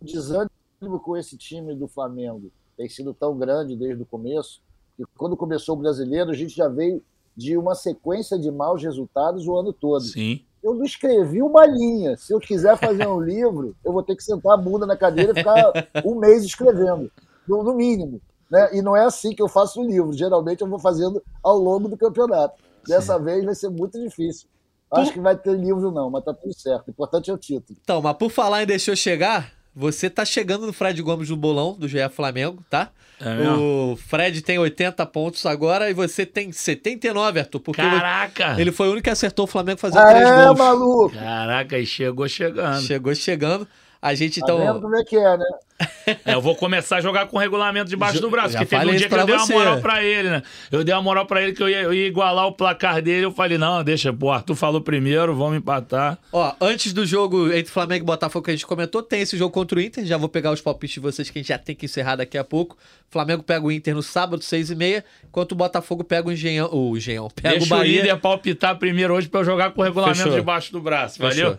[0.00, 4.62] o desânimo com esse time do Flamengo tem sido tão grande desde o começo,
[4.96, 7.02] que quando começou o brasileiro, a gente já veio
[7.36, 10.04] de uma sequência de maus resultados o ano todo.
[10.04, 10.40] Sim.
[10.62, 12.16] Eu não escrevi uma linha.
[12.16, 15.32] Se eu quiser fazer um livro, eu vou ter que sentar a bunda na cadeira
[15.32, 15.72] e ficar
[16.04, 17.10] um mês escrevendo,
[17.48, 18.20] no, no mínimo.
[18.52, 18.68] Né?
[18.74, 20.12] E não é assim que eu faço o livro.
[20.12, 22.62] Geralmente eu vou fazendo ao longo do campeonato.
[22.86, 23.24] Dessa Sim.
[23.24, 24.46] vez vai ser muito difícil.
[24.92, 25.14] Acho por...
[25.14, 26.88] que vai ter livro, não, mas tá tudo certo.
[26.88, 27.78] O importante é o título.
[27.82, 31.74] Então, mas por falar em deixou chegar, você tá chegando no Fred Gomes do bolão
[31.78, 32.90] do GE Flamengo, tá?
[33.18, 37.60] É o Fred tem 80 pontos agora e você tem 79, Arthur.
[37.60, 38.60] Porque Caraca!
[38.60, 40.58] Ele foi o único que acertou o Flamengo fazendo ah, 3 é, gols.
[40.58, 41.14] maluco!
[41.14, 42.82] Caraca, e chegou chegando.
[42.82, 43.66] Chegou chegando.
[44.02, 44.80] A gente Tá então.
[44.80, 45.44] como é que é, né?
[46.24, 48.50] É, eu vou começar a jogar com o regulamento debaixo do braço.
[48.56, 50.42] Porque teve um dia que eu dei uma moral pra ele, né?
[50.70, 53.24] Eu dei uma moral pra ele que eu ia, eu ia igualar o placar dele.
[53.24, 56.18] Eu falei, não, deixa, pô, Arthur falou primeiro, vamos empatar.
[56.32, 59.52] Ó, antes do jogo entre Flamengo e Botafogo que a gente comentou, tem esse jogo
[59.52, 60.04] contra o Inter.
[60.04, 62.36] Já vou pegar os palpites de vocês que a gente já tem que encerrar daqui
[62.38, 62.76] a pouco.
[63.08, 66.68] Flamengo pega o Inter no sábado, 6 e meia, enquanto o Botafogo pega o Engenhão.
[66.72, 68.02] O Engenhão pega Deixa o o Bahia.
[68.02, 70.38] líder palpitar primeiro hoje pra eu jogar com o regulamento Fechou.
[70.38, 71.30] debaixo do braço, Fechou.
[71.30, 71.58] valeu?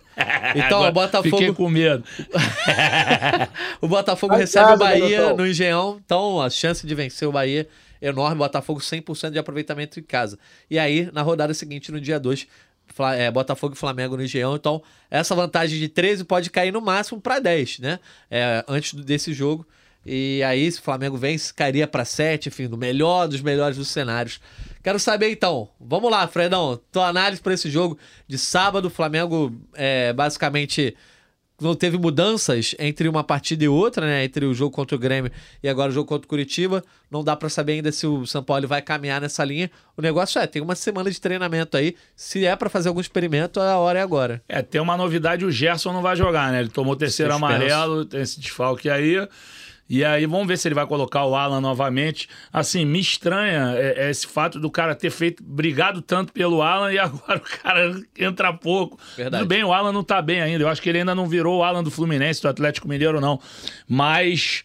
[0.56, 2.04] Então, Agora o Botafogo- Fiquei com medo.
[3.82, 5.38] O Botafogo em recebe casa, o Bahia garotão.
[5.38, 7.68] no Engenhão, então a chance de vencer o Bahia
[8.02, 8.38] é enorme.
[8.38, 10.38] Botafogo 100% de aproveitamento em casa.
[10.70, 12.48] E aí, na rodada seguinte, no dia 2,
[13.18, 14.56] é, Botafogo e Flamengo no Engenhão.
[14.56, 18.00] Então, essa vantagem de 13 pode cair no máximo para 10, né?
[18.30, 19.66] É, antes do- desse jogo.
[20.06, 23.88] E aí, se o Flamengo vence, cairia para 7, enfim, no melhor dos melhores dos
[23.88, 24.42] cenários.
[24.84, 28.86] Quero saber então, vamos lá, Fredão, tua análise para esse jogo de sábado.
[28.88, 30.94] O Flamengo é, basicamente
[31.74, 34.24] teve mudanças entre uma partida e outra, né?
[34.24, 36.84] Entre o jogo contra o Grêmio e agora o jogo contra o Curitiba.
[37.10, 39.72] Não dá pra saber ainda se o São Paulo vai caminhar nessa linha.
[39.96, 41.96] O negócio é, tem uma semana de treinamento aí.
[42.16, 44.42] Se é pra fazer algum experimento, a hora é agora.
[44.50, 46.60] É, tem uma novidade, o Gerson não vai jogar, né?
[46.60, 47.54] Ele tomou terceiro Suspenso.
[47.56, 49.26] amarelo, tem esse desfalque aí.
[49.94, 52.28] E aí, vamos ver se ele vai colocar o Alan novamente.
[52.52, 56.92] Assim, me estranha é, é esse fato do cara ter feito, brigado tanto pelo Alan
[56.92, 58.98] e agora o cara entra pouco.
[59.16, 59.44] Verdade.
[59.44, 60.64] Tudo bem, o Alan não tá bem ainda.
[60.64, 63.40] Eu acho que ele ainda não virou o Alan do Fluminense, do Atlético Mineiro, não.
[63.88, 64.64] Mas,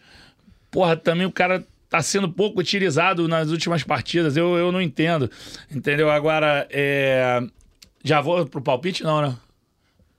[0.70, 4.34] porra, também o cara tá sendo pouco utilizado nas últimas partidas.
[4.34, 5.30] Eu, eu não entendo.
[5.70, 6.08] Entendeu?
[6.08, 7.42] Agora, é...
[8.02, 9.36] já vou pro palpite, não, né?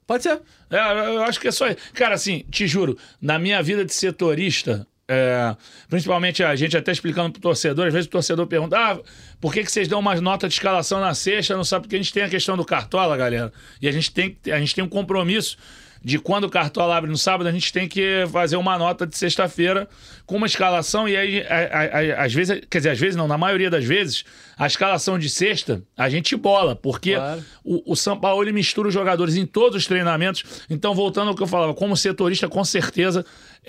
[0.05, 0.39] Pode ser.
[0.69, 0.77] É,
[1.15, 1.65] eu acho que é só.
[1.93, 5.55] Cara, assim, te juro, na minha vida de setorista, é,
[5.89, 8.99] principalmente a gente até explicando pro torcedor, às vezes o torcedor pergunta: ah,
[9.41, 11.57] por que, que vocês dão umas notas de escalação na sexta?
[11.57, 13.51] Não sabe porque a gente tem a questão do cartola, galera.
[13.81, 15.57] E a gente tem, a gente tem um compromisso
[16.01, 19.17] de quando o cartola abre no sábado, a gente tem que fazer uma nota de
[19.17, 19.85] sexta-feira
[20.25, 23.27] com uma escalação, e aí, a- a- a- às vezes, quer dizer, às vezes não,
[23.27, 24.23] na maioria das vezes,
[24.57, 27.43] a escalação de sexta a gente bola, porque Claro.
[27.65, 30.45] o, o São Paulo ele mistura os jogadores em todos os treinamentos.
[30.69, 33.25] Então, voltando ao que eu falava, como setorista, com certeza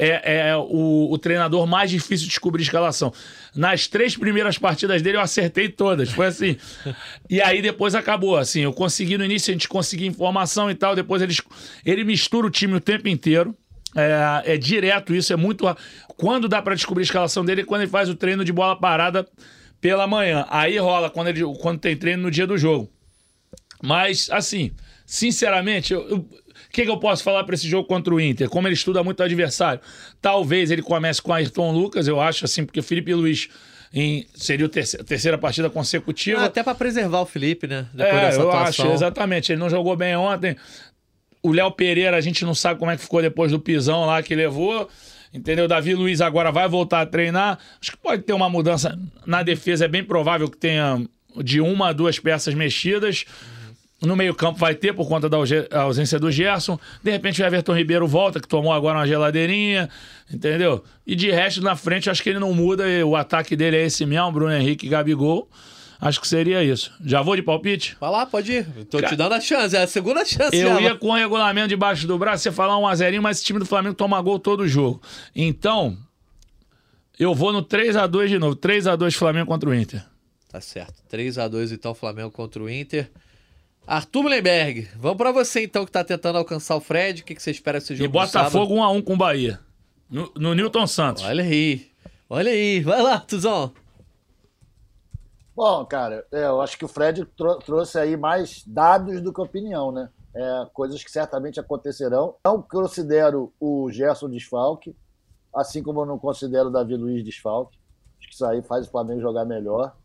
[0.09, 3.13] é, é o, o treinador mais difícil de descobrir escalação.
[3.55, 6.11] Nas três primeiras partidas dele, eu acertei todas.
[6.11, 6.57] Foi assim.
[7.29, 8.37] e aí depois acabou.
[8.37, 10.95] Assim, eu consegui no início, a gente conseguia informação e tal.
[10.95, 11.41] Depois eles,
[11.85, 13.55] ele mistura o time o tempo inteiro.
[13.95, 15.65] É, é direto isso, é muito.
[16.17, 18.79] Quando dá pra descobrir a escalação dele é quando ele faz o treino de bola
[18.79, 19.27] parada
[19.81, 20.47] pela manhã.
[20.49, 22.91] Aí rola quando, ele, quando tem treino no dia do jogo.
[23.83, 24.71] Mas, assim,
[25.05, 26.29] sinceramente, eu-
[26.71, 28.49] o que, que eu posso falar para esse jogo contra o Inter?
[28.49, 29.81] Como ele estuda muito o adversário,
[30.23, 33.49] talvez ele comece com Ayrton Lucas, eu acho, assim, porque Felipe Luiz
[33.93, 36.41] em- seria a terceira, terceira partida consecutiva.
[36.43, 37.87] Ah, até pra preservar o Felipe, né?
[37.93, 38.87] Depois É, eu atuação.
[38.87, 39.51] acho, exatamente.
[39.51, 40.57] Ele não jogou bem ontem.
[41.43, 44.23] O Léo Pereira, a gente não sabe como é que ficou depois do pisão lá
[44.23, 44.89] que levou.
[45.35, 45.67] Entendeu?
[45.69, 47.59] Davi Luiz agora vai voltar a treinar.
[47.81, 49.85] Acho que pode ter uma mudança na defesa.
[49.85, 51.05] É bem provável que tenha
[51.43, 53.25] de uma a duas peças mexidas.
[54.03, 55.37] No meio-campo vai ter, por conta da
[55.83, 56.79] ausência do Gerson.
[57.03, 59.91] De repente o Everton Ribeiro volta, que tomou agora uma geladeirinha.
[60.33, 60.83] Entendeu?
[61.07, 62.89] E de resto, na frente, acho que ele não muda.
[62.89, 65.49] e O ataque dele é esse mesmo, Bruno Henrique e Gabigol.
[66.01, 66.91] Acho que seria isso.
[67.05, 67.95] Já vou de palpite?
[68.01, 68.65] Vai lá, pode ir.
[68.87, 70.57] Tô te Cara, dando a chance, é a segunda chance.
[70.57, 70.81] Eu dela.
[70.81, 73.59] ia com o regulamento debaixo do braço, você falar um a 0 mas esse time
[73.59, 75.03] do Flamengo toma gol todo jogo.
[75.37, 75.99] Então,
[77.19, 78.57] eu vou no 3 a 2 de novo.
[78.57, 80.03] 3 a 2 Flamengo contra o Inter.
[80.49, 80.95] Tá certo.
[81.13, 83.11] 3x2 então, Flamengo contra o Inter.
[83.91, 87.23] Arthur Mullenberg, vamos pra você então que tá tentando alcançar o Fred.
[87.23, 88.05] O que, que você espera desse jogo?
[88.05, 89.59] E Botafogo 1 a 1 com o Bahia.
[90.09, 91.25] No, no Newton Santos.
[91.25, 91.91] Olha aí.
[92.29, 92.81] Olha aí.
[92.83, 93.73] Vai lá, Tuzão.
[95.57, 99.41] Bom, cara, é, eu acho que o Fred trou- trouxe aí mais dados do que
[99.41, 100.09] opinião, né?
[100.35, 102.37] É, coisas que certamente acontecerão.
[102.45, 104.95] Não considero o Gerson desfalque,
[105.53, 107.77] assim como eu não considero o Davi Luiz desfalque.
[108.21, 109.97] Acho que isso aí faz o Flamengo jogar melhor.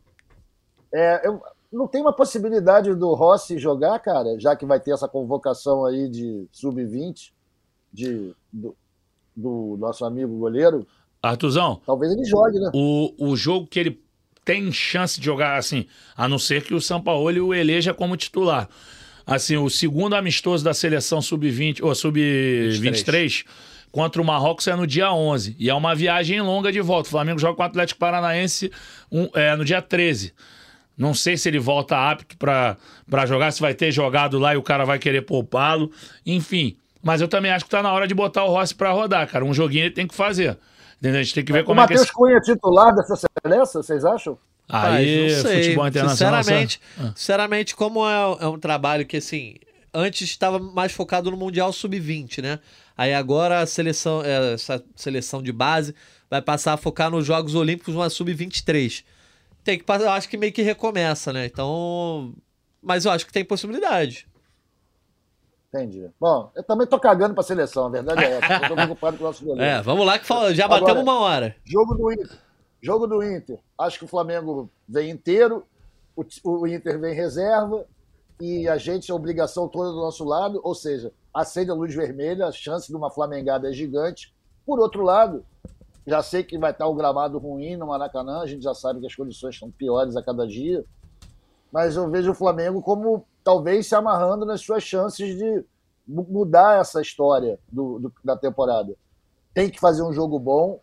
[0.92, 1.40] É, eu,
[1.76, 6.10] não tem uma possibilidade do Rossi jogar, cara, já que vai ter essa convocação aí
[6.10, 7.32] de sub-20
[7.94, 8.76] de, do,
[9.36, 10.88] do nosso amigo goleiro.
[11.22, 12.72] Artuzão, Talvez ele jogue, né?
[12.74, 14.02] o, o jogo que ele
[14.44, 18.70] tem chance de jogar assim, a não ser que o Sampaoli o eleja como titular.
[19.26, 23.44] Assim, o segundo amistoso da seleção sub-20 ou sub-23
[23.92, 27.08] contra o Marrocos é no dia 11 e é uma viagem longa de volta.
[27.08, 28.72] O Flamengo joga com o Atlético Paranaense
[29.12, 30.34] um- é, no dia 13.
[30.98, 32.78] Não sei se ele volta apto pra
[33.10, 35.92] pra jogar, se vai ter jogado lá e o cara vai querer poupá-lo.
[36.26, 39.28] Enfim, mas eu também acho que tá na hora de botar o Rossi pra rodar,
[39.30, 39.46] cara.
[39.46, 40.58] Um joguinho ele tem que fazer.
[40.98, 41.20] Entendeu?
[41.20, 42.14] A gente tem que ver O como é que Matheus esse...
[42.14, 44.38] Cunha é titular dessa seleção, vocês acham?
[44.68, 45.64] Aí, não sei.
[45.64, 46.44] futebol internacional.
[46.44, 47.10] Sinceramente, sabe?
[47.10, 47.14] Ah.
[47.16, 49.56] sinceramente como é, é um trabalho que, assim,
[49.94, 52.60] antes estava mais focado no Mundial Sub-20, né?
[52.98, 55.94] Aí agora a seleção, é, essa seleção de base
[56.30, 59.04] vai passar a focar nos Jogos Olímpicos uma Sub-23.
[59.66, 61.46] Tem que passar, eu acho que meio que recomeça, né?
[61.48, 62.34] Então.
[62.82, 64.28] Mas eu acho que tem possibilidade.
[65.74, 66.10] Entendi.
[66.20, 68.54] Bom, eu também tô cagando pra seleção, a verdade é essa.
[68.64, 69.64] Eu tô preocupado com o nosso goleiro.
[69.70, 71.56] É, vamos lá que fala, já batemos Agora- uma hora.
[71.66, 72.38] Jogo do Inter.
[72.82, 73.60] Jogo do Inter.
[73.78, 75.66] Acho que o Flamengo vem inteiro,
[76.16, 77.86] o, o Inter vem reserva
[78.40, 82.46] e a gente, a obrigação toda do nosso lado, ou seja, acende a luz vermelha,
[82.46, 84.32] a chance de uma flamengada é gigante.
[84.66, 85.44] Por outro lado,
[86.06, 89.08] já sei que vai estar o gramado ruim no Maracanã, a gente já sabe que
[89.08, 90.84] as condições estão piores a cada dia,
[91.72, 95.64] mas eu vejo o Flamengo como talvez se amarrando nas suas chances de
[96.08, 98.96] mu- mudar essa história do- do- da temporada.
[99.54, 100.80] Tem que fazer um jogo bom,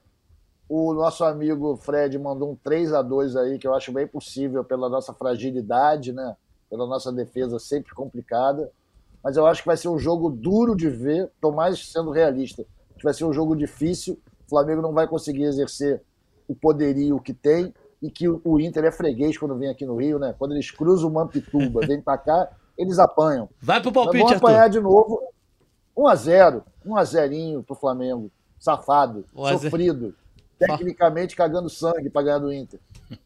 [0.68, 4.64] o nosso amigo Fred mandou um 3 a 2 aí, que eu acho bem possível
[4.64, 6.34] pela nossa fragilidade, né?
[6.70, 8.70] Pela nossa defesa sempre complicada.
[9.22, 12.64] Mas eu acho que vai ser um jogo duro de ver, tô mais sendo realista.
[13.04, 14.18] Vai ser um jogo difícil.
[14.52, 16.02] O Flamengo não vai conseguir exercer
[16.46, 17.72] o poderio que tem
[18.02, 20.34] e que o Inter é freguês quando vem aqui no Rio, né?
[20.38, 23.48] Quando eles cruzam o Mampituba, vêm pra cá, eles apanham.
[23.62, 24.46] Vai pro palpite, vamos Arthur.
[24.46, 25.22] apanhar de novo.
[25.96, 28.30] 1 a 0 1 a 0 pro Flamengo.
[28.60, 29.60] Safado, 1 a 0.
[29.60, 30.14] sofrido.
[30.58, 32.78] Tecnicamente cagando sangue pra ganhar do Inter.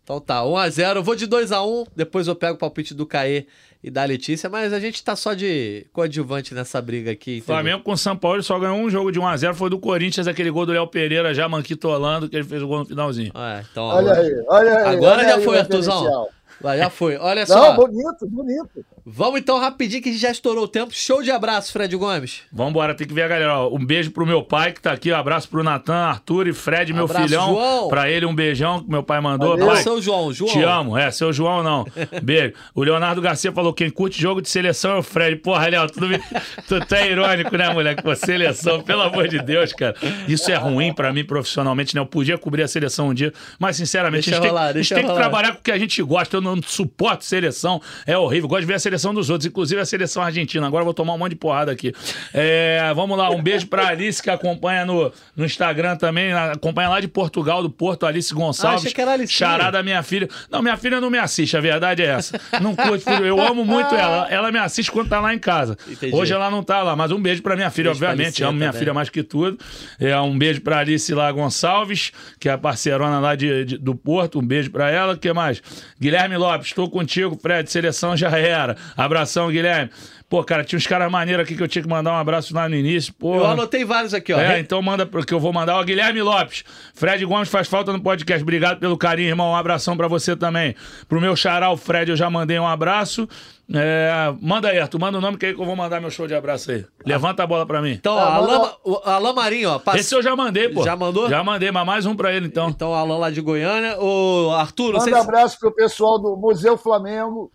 [0.04, 0.96] Então tá, 1x0.
[0.96, 3.46] Eu vou de 2x1, depois eu pego o palpite do Caê
[3.82, 7.32] e da Letícia, mas a gente tá só de coadjuvante nessa briga aqui.
[7.38, 7.44] entendeu?
[7.46, 10.66] Flamengo com São Paulo só ganhou um jogo de 1x0, foi do Corinthians, aquele gol
[10.66, 13.32] do Léo Pereira já manquitolando, que ele fez o gol no finalzinho.
[13.34, 14.96] É, então, Olha aí, olha aí.
[14.96, 16.28] Agora olha já aí foi, Arthurzão.
[16.62, 17.16] já foi.
[17.18, 17.74] Olha Não, só.
[17.76, 18.84] bonito, bonito.
[19.08, 20.92] Vamos então rapidinho que a gente já estourou o tempo.
[20.92, 22.40] Show de abraço, Fred Gomes.
[22.52, 23.60] Vambora, tem que ver a galera.
[23.60, 23.68] ó.
[23.72, 25.12] Um beijo pro meu pai que tá aqui.
[25.12, 27.50] Um abraço pro Natan, Arthur e Fred, meu Abraço, filhão.
[27.54, 27.88] João.
[27.88, 29.50] Pra ele, um beijão que meu pai mandou.
[29.50, 29.66] Valeu.
[29.68, 30.50] Pai, seu João, João.
[30.52, 31.86] Te amo, é, seu João não.
[32.20, 32.54] Beijo.
[32.74, 35.36] O Leonardo Garcia falou: quem curte jogo de seleção é o Fred.
[35.36, 36.20] Porra, Léo, tudo bem.
[36.66, 38.02] Tu tá irônico, né, moleque?
[38.02, 39.94] Pô, seleção, pelo amor de Deus, cara.
[40.26, 42.00] Isso é ruim pra mim profissionalmente, né?
[42.00, 44.82] Eu podia cobrir a seleção um dia, mas sinceramente, Deixa a gente, rolar, tem, a
[44.82, 46.36] gente tem que trabalhar com o que a gente gosta.
[46.36, 48.48] Eu não suporto seleção, é horrível.
[48.48, 50.66] Gosto de ver a seleção dos outros, inclusive a seleção argentina.
[50.66, 51.92] Agora eu vou tomar um monte de porrada aqui.
[52.32, 56.32] É, vamos lá, um beijo pra Alice que acompanha no, no Instagram também.
[56.32, 58.76] Acompanha lá de Portugal, do Porto, Alice Gonçalves.
[58.78, 59.48] Ah, achei que era a Alicinha.
[59.50, 60.28] Chará da minha filha.
[60.50, 62.40] Não, minha filha não me assiste, a verdade é essa.
[62.60, 63.04] Não curte.
[63.24, 64.26] Eu amo muito ela.
[64.30, 65.76] Ela me assiste quando tá lá em casa.
[65.88, 66.14] Entendi.
[66.14, 68.42] Hoje ela não tá lá, mas um beijo pra minha filha, Beijo obviamente.
[68.42, 68.78] Amo minha também.
[68.80, 69.58] filha mais que tudo.
[70.00, 73.94] É, um beijo pra Alice lá Gonçalves, que é a parceirona lá de, de- do
[73.94, 74.38] Porto.
[74.38, 75.14] Um beijo pra ela.
[75.14, 75.62] O que mais?
[76.00, 77.70] Guilherme Lopes, estou contigo, Fred.
[77.70, 78.76] Seleção já era.
[78.96, 79.90] Abração, Guilherme.
[80.28, 82.68] Pô, cara, tinha uns caras maneiros aqui que eu tinha que mandar um abraço lá
[82.68, 83.14] no início.
[83.14, 83.36] Pô.
[83.36, 84.40] Eu anotei vários aqui, ó.
[84.40, 85.76] É, então manda porque eu vou mandar.
[85.76, 86.64] Ó, Guilherme Lopes.
[86.94, 88.42] Fred Gomes faz falta no podcast.
[88.42, 89.52] Obrigado pelo carinho, irmão.
[89.52, 90.74] Um abração pra você também.
[91.08, 93.28] Pro meu xará, o Fred, eu já mandei um abraço.
[93.72, 94.98] É, manda aí, Arthur.
[94.98, 96.84] Manda o nome que aí que eu vou mandar meu show de abraço aí.
[97.04, 97.92] Levanta a bola pra mim.
[97.92, 99.78] Então, ó, Ah, Alain, manda- o Alain Marinho, ó.
[99.78, 100.82] pass- Esse eu já mandei, pô.
[100.82, 101.28] Já mandou?
[101.28, 102.68] Já mandei, mas mais um pra ele então.
[102.68, 103.96] Então, Alain lá de Goiânia.
[104.00, 105.28] Ô, Arthur, não sei Manda se...
[105.28, 107.48] abraço pro pessoal do Museu Flamengo.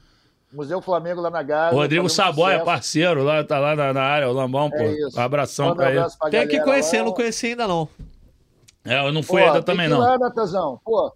[0.53, 1.77] Museu Flamengo lá na Gávea.
[1.77, 4.77] Rodrigo Saboia, parceiro, lá, tá lá na, na área, o Lambão, pô.
[4.77, 5.19] É isso.
[5.19, 5.97] Abração Manda pra ele.
[5.99, 7.05] abraço pra Tem que conhecer, lá.
[7.05, 7.87] não conheci ainda não.
[8.83, 9.99] É, eu não Pô, fui ainda tem também, não.
[9.99, 10.79] Lá, Natazão.
[10.83, 11.13] Pô,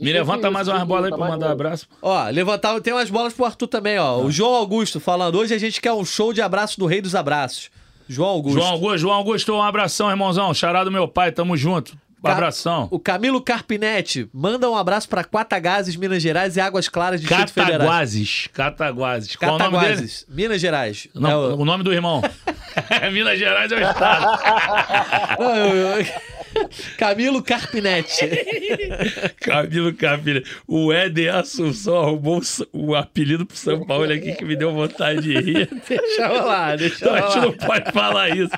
[0.00, 1.60] Me levanta mais umas bolas aí tá pra mais mandar novo.
[1.62, 1.88] abraço.
[2.02, 4.18] Ó, levantar, tem umas bolas pro Arthur também, ó.
[4.20, 7.14] O João Augusto falando, hoje a gente quer um show de abraço do Rei dos
[7.14, 7.70] Abraços.
[8.08, 8.58] João Augusto.
[8.58, 10.52] João Augusto, João Augusto, um abração, irmãozão.
[10.52, 11.96] Xará do meu pai, tamo junto.
[12.26, 12.88] Ca- Abração.
[12.90, 17.78] O Camilo Carpinetti manda um abraço pra Quatagazes, Minas Gerais e Águas Claras, Distrito Federal.
[17.80, 18.48] Cataguases.
[18.52, 19.36] Cataguases.
[19.36, 19.84] Qual o nome dele?
[19.86, 21.08] Cataguases, Minas Gerais.
[21.14, 22.22] Não, É o- o nome do irmão.
[23.12, 25.36] Minas Gerais é o estado.
[25.38, 26.06] Não, eu-
[26.96, 28.28] Camilo Carpinetti.
[29.40, 30.42] Camilo Capilha.
[30.66, 32.40] O Éder Assunção arrumou
[32.72, 35.68] o apelido pro São Paulo aqui que me deu vontade de rir.
[35.88, 38.50] deixa rolar, deixa Então a gente não pode falar isso.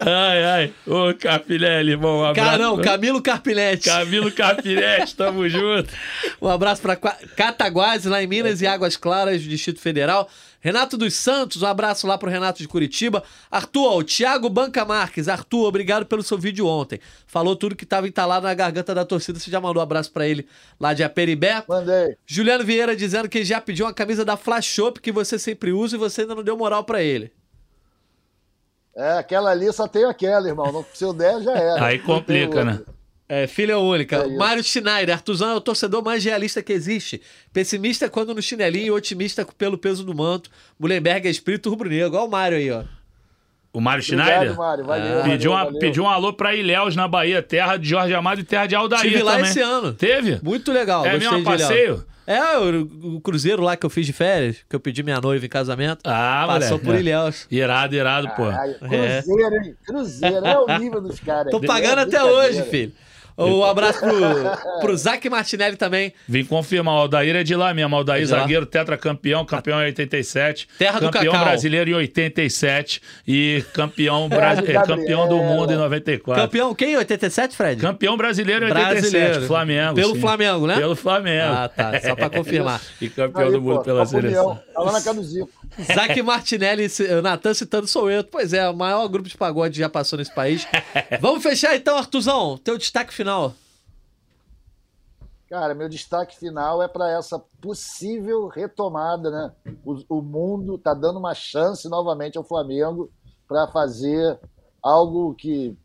[0.00, 0.72] Ai, ai.
[0.86, 2.50] Ô, Capilelli, irmão, um abraço.
[2.50, 3.88] Cara, não, Camilo Carpinetti.
[3.88, 5.92] Camilo Capilete, tamo junto.
[6.40, 10.28] Um abraço pra Cataguases, lá em Minas, e Águas Claras, Distrito Federal.
[10.64, 13.22] Renato dos Santos, um abraço lá pro Renato de Curitiba.
[13.50, 15.28] Arthur, ó, o Thiago Banca Marques.
[15.28, 16.98] Arthur, obrigado pelo seu vídeo ontem.
[17.26, 19.38] Falou tudo que tava entalado na garganta da torcida.
[19.38, 20.46] Você já mandou um abraço pra ele
[20.80, 21.62] lá de Aperibé.
[21.68, 22.16] Mandei.
[22.24, 25.96] Juliano Vieira dizendo que já pediu uma camisa da Flash Shop que você sempre usa
[25.96, 27.30] e você ainda não deu moral pra ele.
[28.96, 30.72] É, aquela ali só tem aquela, irmão.
[30.72, 31.84] Não- Se eu der, já era.
[31.84, 32.80] Aí complica, né?
[33.42, 34.16] É, filha única.
[34.16, 34.28] É.
[34.36, 35.14] Mário Schneider.
[35.14, 37.20] Artuzão é o torcedor mais realista que existe.
[37.52, 40.50] Pessimista quando no chinelinho e otimista pelo peso do manto.
[40.78, 42.16] Mullenberg é espírito rubro-negro.
[42.16, 42.82] Olha o Mário aí, ó.
[43.72, 44.56] O Mário Obrigado, Schneider?
[44.56, 44.84] Mário.
[44.84, 45.08] Valeu, Ah.
[45.18, 45.78] valeu, Pediu, uma, valeu.
[45.80, 49.02] pediu um alô pra Ilhéus, na Bahia, terra de Jorge Amado e terra de Aldair
[49.02, 49.50] Tive lá também.
[49.50, 49.92] esse ano.
[49.94, 50.38] Teve?
[50.42, 51.04] Muito legal.
[51.04, 52.04] é mesmo passeio?
[52.26, 55.44] É, o, o cruzeiro lá que eu fiz de férias, que eu pedi minha noiva
[55.44, 56.00] em casamento.
[56.04, 57.00] Ah, Passou moleque, por é.
[57.00, 57.46] Ilhéus.
[57.50, 58.44] Irado, irado, pô.
[58.48, 59.74] Caralho, Cruzeiro, hein?
[59.84, 61.50] Cruzeiro, é o nível dos caras.
[61.50, 62.92] Tô pagando é até hoje, filho.
[63.36, 66.12] Um abraço pro, pro Zac Martinelli também.
[66.28, 67.96] Vim confirmar, o Aldair é de lá mesmo.
[67.96, 70.68] Aldair, É zagueiro, tetracampeão, campeão em 87.
[70.78, 71.46] Terra do campeão Cacau.
[71.48, 74.54] brasileiro em 87 e campeão, bra...
[74.54, 76.42] do é, campeão do mundo em 94.
[76.42, 76.96] Campeão quem?
[76.96, 77.80] 87, Fred?
[77.80, 79.46] Campeão brasileiro em 87, Brasileiro.
[79.46, 79.94] Flamengo.
[79.94, 80.20] Pelo sim.
[80.20, 80.76] Flamengo, né?
[80.76, 81.54] Pelo Flamengo.
[81.54, 82.00] Ah, tá.
[82.00, 82.80] Só pra confirmar.
[83.00, 84.60] e campeão Aí, do mundo pô, pela seleção.
[84.72, 85.50] Tá lá na casa do Zico.
[85.92, 88.22] Zac Martinelli, e o Natan citando sou eu.
[88.22, 90.66] Pois é, o maior grupo de pagode já passou nesse país.
[91.20, 92.56] Vamos fechar então, Artuzão.
[92.62, 93.23] Teu destaque final.
[95.48, 99.52] Cara, meu destaque final é para essa possível retomada, né?
[99.84, 103.10] O, o mundo está dando uma chance novamente ao Flamengo
[103.46, 104.38] para fazer
[104.82, 105.76] algo que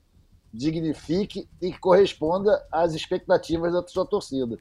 [0.54, 4.58] dignifique e que corresponda às expectativas da sua torcida.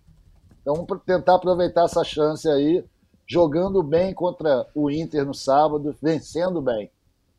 [0.61, 2.85] Então, tentar aproveitar essa chance aí,
[3.27, 6.91] jogando bem contra o Inter no sábado, vencendo bem.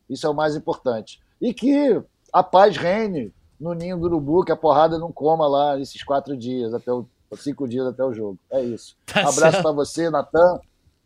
[0.10, 1.22] Isso é o mais importante.
[1.40, 2.02] E que
[2.34, 6.38] a paz reine no ninho do urubu, que a porrada não coma lá esses quatro
[6.38, 7.06] dias, até o,
[7.38, 8.40] cinco dias até o jogo.
[8.52, 8.96] É isso.
[9.06, 10.60] Tá Abraço para você, Natan,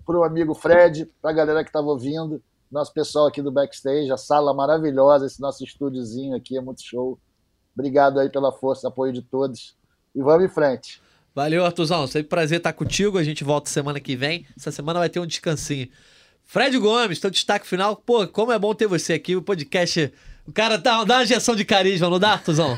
[0.05, 2.41] para o amigo Fred, para a galera que estava ouvindo,
[2.71, 7.19] nosso pessoal aqui do backstage, a sala maravilhosa, esse nosso estúdiozinho aqui é muito show.
[7.75, 9.75] Obrigado aí pela força, apoio de todos.
[10.15, 11.01] E vamos em frente.
[11.33, 12.05] Valeu, Artuzão.
[12.05, 13.17] Sempre prazer estar contigo.
[13.17, 14.45] A gente volta semana que vem.
[14.55, 15.89] Essa semana vai ter um descansinho.
[16.43, 17.95] Fred Gomes, teu destaque final.
[17.95, 19.35] Pô, como é bom ter você aqui.
[19.35, 20.13] O podcast.
[20.45, 22.77] O cara dá, dá uma injeção de carisma, não dá, Artuzão?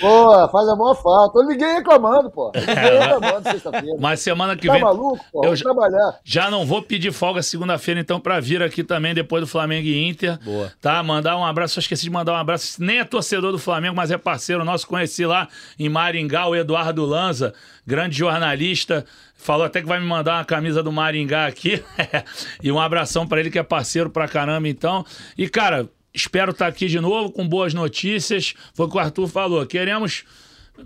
[0.00, 1.38] Pô, faz a maior falta.
[1.38, 2.50] Eu liguei reclamando, pô.
[2.54, 3.96] Eu liguei reclamando sexta-feira.
[4.00, 4.82] Mas semana que Tá vem.
[4.82, 5.44] maluco, pô?
[5.44, 6.18] eu trabalhar.
[6.24, 10.08] Já não vou pedir folga segunda-feira, então, pra vir aqui também, depois do Flamengo e
[10.08, 10.38] Inter.
[10.42, 10.72] Boa.
[10.80, 11.02] Tá?
[11.02, 11.74] Mandar um abraço.
[11.74, 12.82] Só esqueci de mandar um abraço.
[12.82, 14.86] Nem é torcedor do Flamengo, mas é parceiro nosso.
[14.86, 15.48] Conheci lá
[15.78, 17.52] em Maringá o Eduardo Lanza,
[17.86, 19.04] grande jornalista.
[19.34, 21.84] Falou até que vai me mandar uma camisa do Maringá aqui.
[22.62, 25.04] e um abração pra ele, que é parceiro pra caramba, então.
[25.36, 25.86] E, cara,
[26.16, 28.54] espero estar aqui de novo com boas notícias.
[28.74, 29.64] Foi o que o Arthur falou.
[29.66, 30.24] Queremos.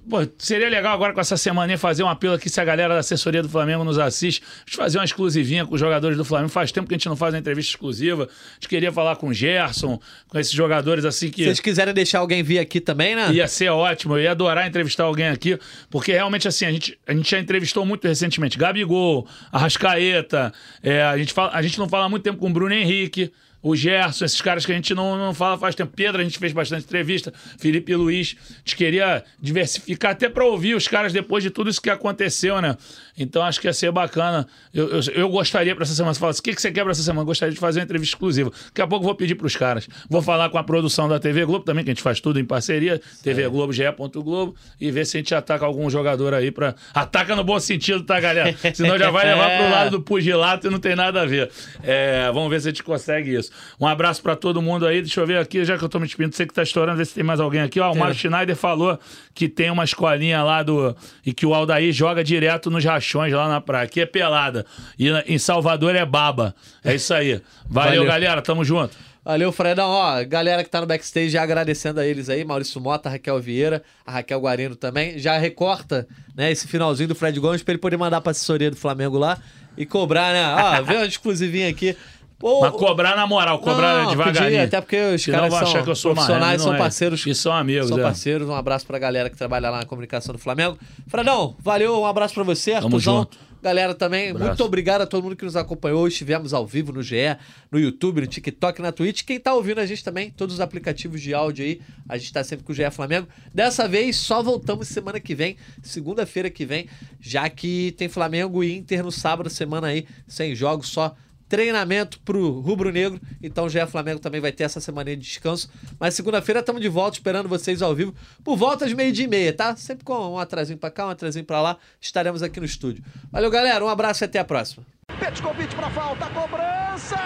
[0.08, 3.00] Pô, seria legal agora com essa semaninha fazer um apelo aqui se a galera da
[3.00, 4.40] assessoria do Flamengo nos assiste.
[4.40, 6.48] A gente fazer uma exclusivinha com os jogadores do Flamengo.
[6.48, 8.24] Faz tempo que a gente não faz uma entrevista exclusiva.
[8.24, 11.42] A gente queria falar com o Gerson, com esses jogadores assim que.
[11.42, 13.32] Se vocês quiserem deixar alguém vir aqui também, né?
[13.32, 15.58] Ia ser ótimo, eu ia adorar entrevistar alguém aqui,
[15.90, 20.52] porque realmente assim, a gente, a gente já entrevistou muito recentemente Gabigol, Arrascaeta,
[20.82, 23.32] é, a, gente fala, a gente não fala há muito tempo com o Bruno Henrique,
[23.62, 25.92] o Gerson, esses caras que a gente não, não fala faz tempo.
[25.94, 28.36] Pedro, a gente fez bastante entrevista, Felipe Luiz.
[28.50, 32.60] A gente queria diversificar até para ouvir os caras depois de tudo isso que aconteceu,
[32.60, 32.76] né?
[33.18, 34.46] Então acho que ia ser bacana.
[34.72, 36.14] Eu, eu, eu gostaria para essa semana.
[36.14, 37.24] Você fala assim: o que, que você quer para essa semana?
[37.24, 38.50] Gostaria de fazer uma entrevista exclusiva.
[38.66, 39.86] Daqui a pouco vou pedir para os caras.
[40.08, 42.44] Vou falar com a produção da TV Globo também, que a gente faz tudo em
[42.44, 43.00] parceria.
[43.22, 43.82] TV Globo, GE.
[44.14, 44.54] Globo.
[44.80, 46.74] E ver se a gente ataca algum jogador aí para.
[46.94, 48.54] Ataca no bom sentido, tá, galera?
[48.72, 51.50] Senão já vai levar pro lado do pugilato e não tem nada a ver.
[51.82, 53.49] É, vamos ver se a gente consegue isso.
[53.80, 55.00] Um abraço para todo mundo aí.
[55.00, 57.06] Deixa eu ver aqui, já que eu tô me despedindo, você que tá estourando, ver
[57.06, 57.80] se tem mais alguém aqui.
[57.80, 58.98] Ó, o Mário Schneider falou
[59.34, 60.96] que tem uma escolinha lá do.
[61.24, 63.84] e que o Aldair joga direto nos rachões lá na praia.
[63.84, 64.64] Aqui é pelada.
[64.98, 66.54] E em Salvador é baba.
[66.84, 67.40] É isso aí.
[67.68, 68.04] Valeu, Valeu.
[68.04, 68.42] galera.
[68.42, 68.96] Tamo junto.
[69.22, 69.88] Valeu, Fredão.
[69.90, 73.82] Ó, galera que tá no backstage, já agradecendo a eles aí, Maurício Mota, Raquel Vieira,
[74.04, 75.18] a Raquel Guarino também.
[75.18, 78.76] Já recorta, né, esse finalzinho do Fred Gomes pra ele poder mandar pra assessoria do
[78.76, 79.38] Flamengo lá
[79.76, 80.42] e cobrar, né?
[80.46, 81.94] Ó, vê uma exclusivinha aqui.
[82.40, 84.44] Pô, Mas cobrar na moral, cobrar Não, devagarinho.
[84.44, 86.78] podia, até porque os Senão caras são que eu sou profissionais, são é.
[86.78, 87.26] parceiros.
[87.26, 88.02] E são amigos, São é.
[88.02, 88.48] parceiros.
[88.48, 90.78] Um abraço pra galera que trabalha lá na comunicação do Flamengo.
[91.06, 93.28] Fredão, valeu, um abraço pra você, Artuzão.
[93.62, 94.46] Galera também, Abraço.
[94.46, 96.08] muito obrigado a todo mundo que nos acompanhou.
[96.08, 97.36] Estivemos ao vivo no GE,
[97.70, 99.22] no YouTube, no TikTok, na Twitch.
[99.22, 101.78] Quem tá ouvindo a gente também, todos os aplicativos de áudio aí,
[102.08, 103.28] a gente tá sempre com o GE Flamengo.
[103.52, 106.86] Dessa vez, só voltamos semana que vem, segunda-feira que vem,
[107.20, 111.14] já que tem Flamengo e Inter no sábado, semana aí, sem jogos, só
[111.50, 113.20] treinamento pro Rubro Negro.
[113.42, 115.68] Então já Flamengo também vai ter essa semana de descanso.
[115.98, 119.52] Mas segunda-feira estamos de volta esperando vocês ao vivo por volta de meio-dia e meia,
[119.52, 119.76] tá?
[119.76, 121.76] Sempre com um atrasinho pra cá, um atrasinho pra lá.
[122.00, 123.04] Estaremos aqui no estúdio.
[123.30, 123.84] Valeu, galera.
[123.84, 124.86] Um abraço e até a próxima.
[125.18, 127.18] Petkovic para falta, cobrança!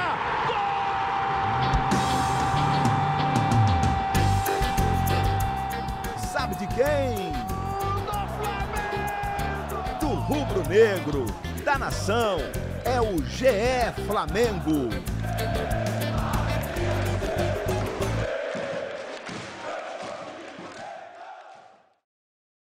[6.32, 7.34] Sabe de quem?
[10.00, 11.26] Do rubro-negro,
[11.64, 12.38] da nação,
[12.84, 14.90] é o GE Flamengo.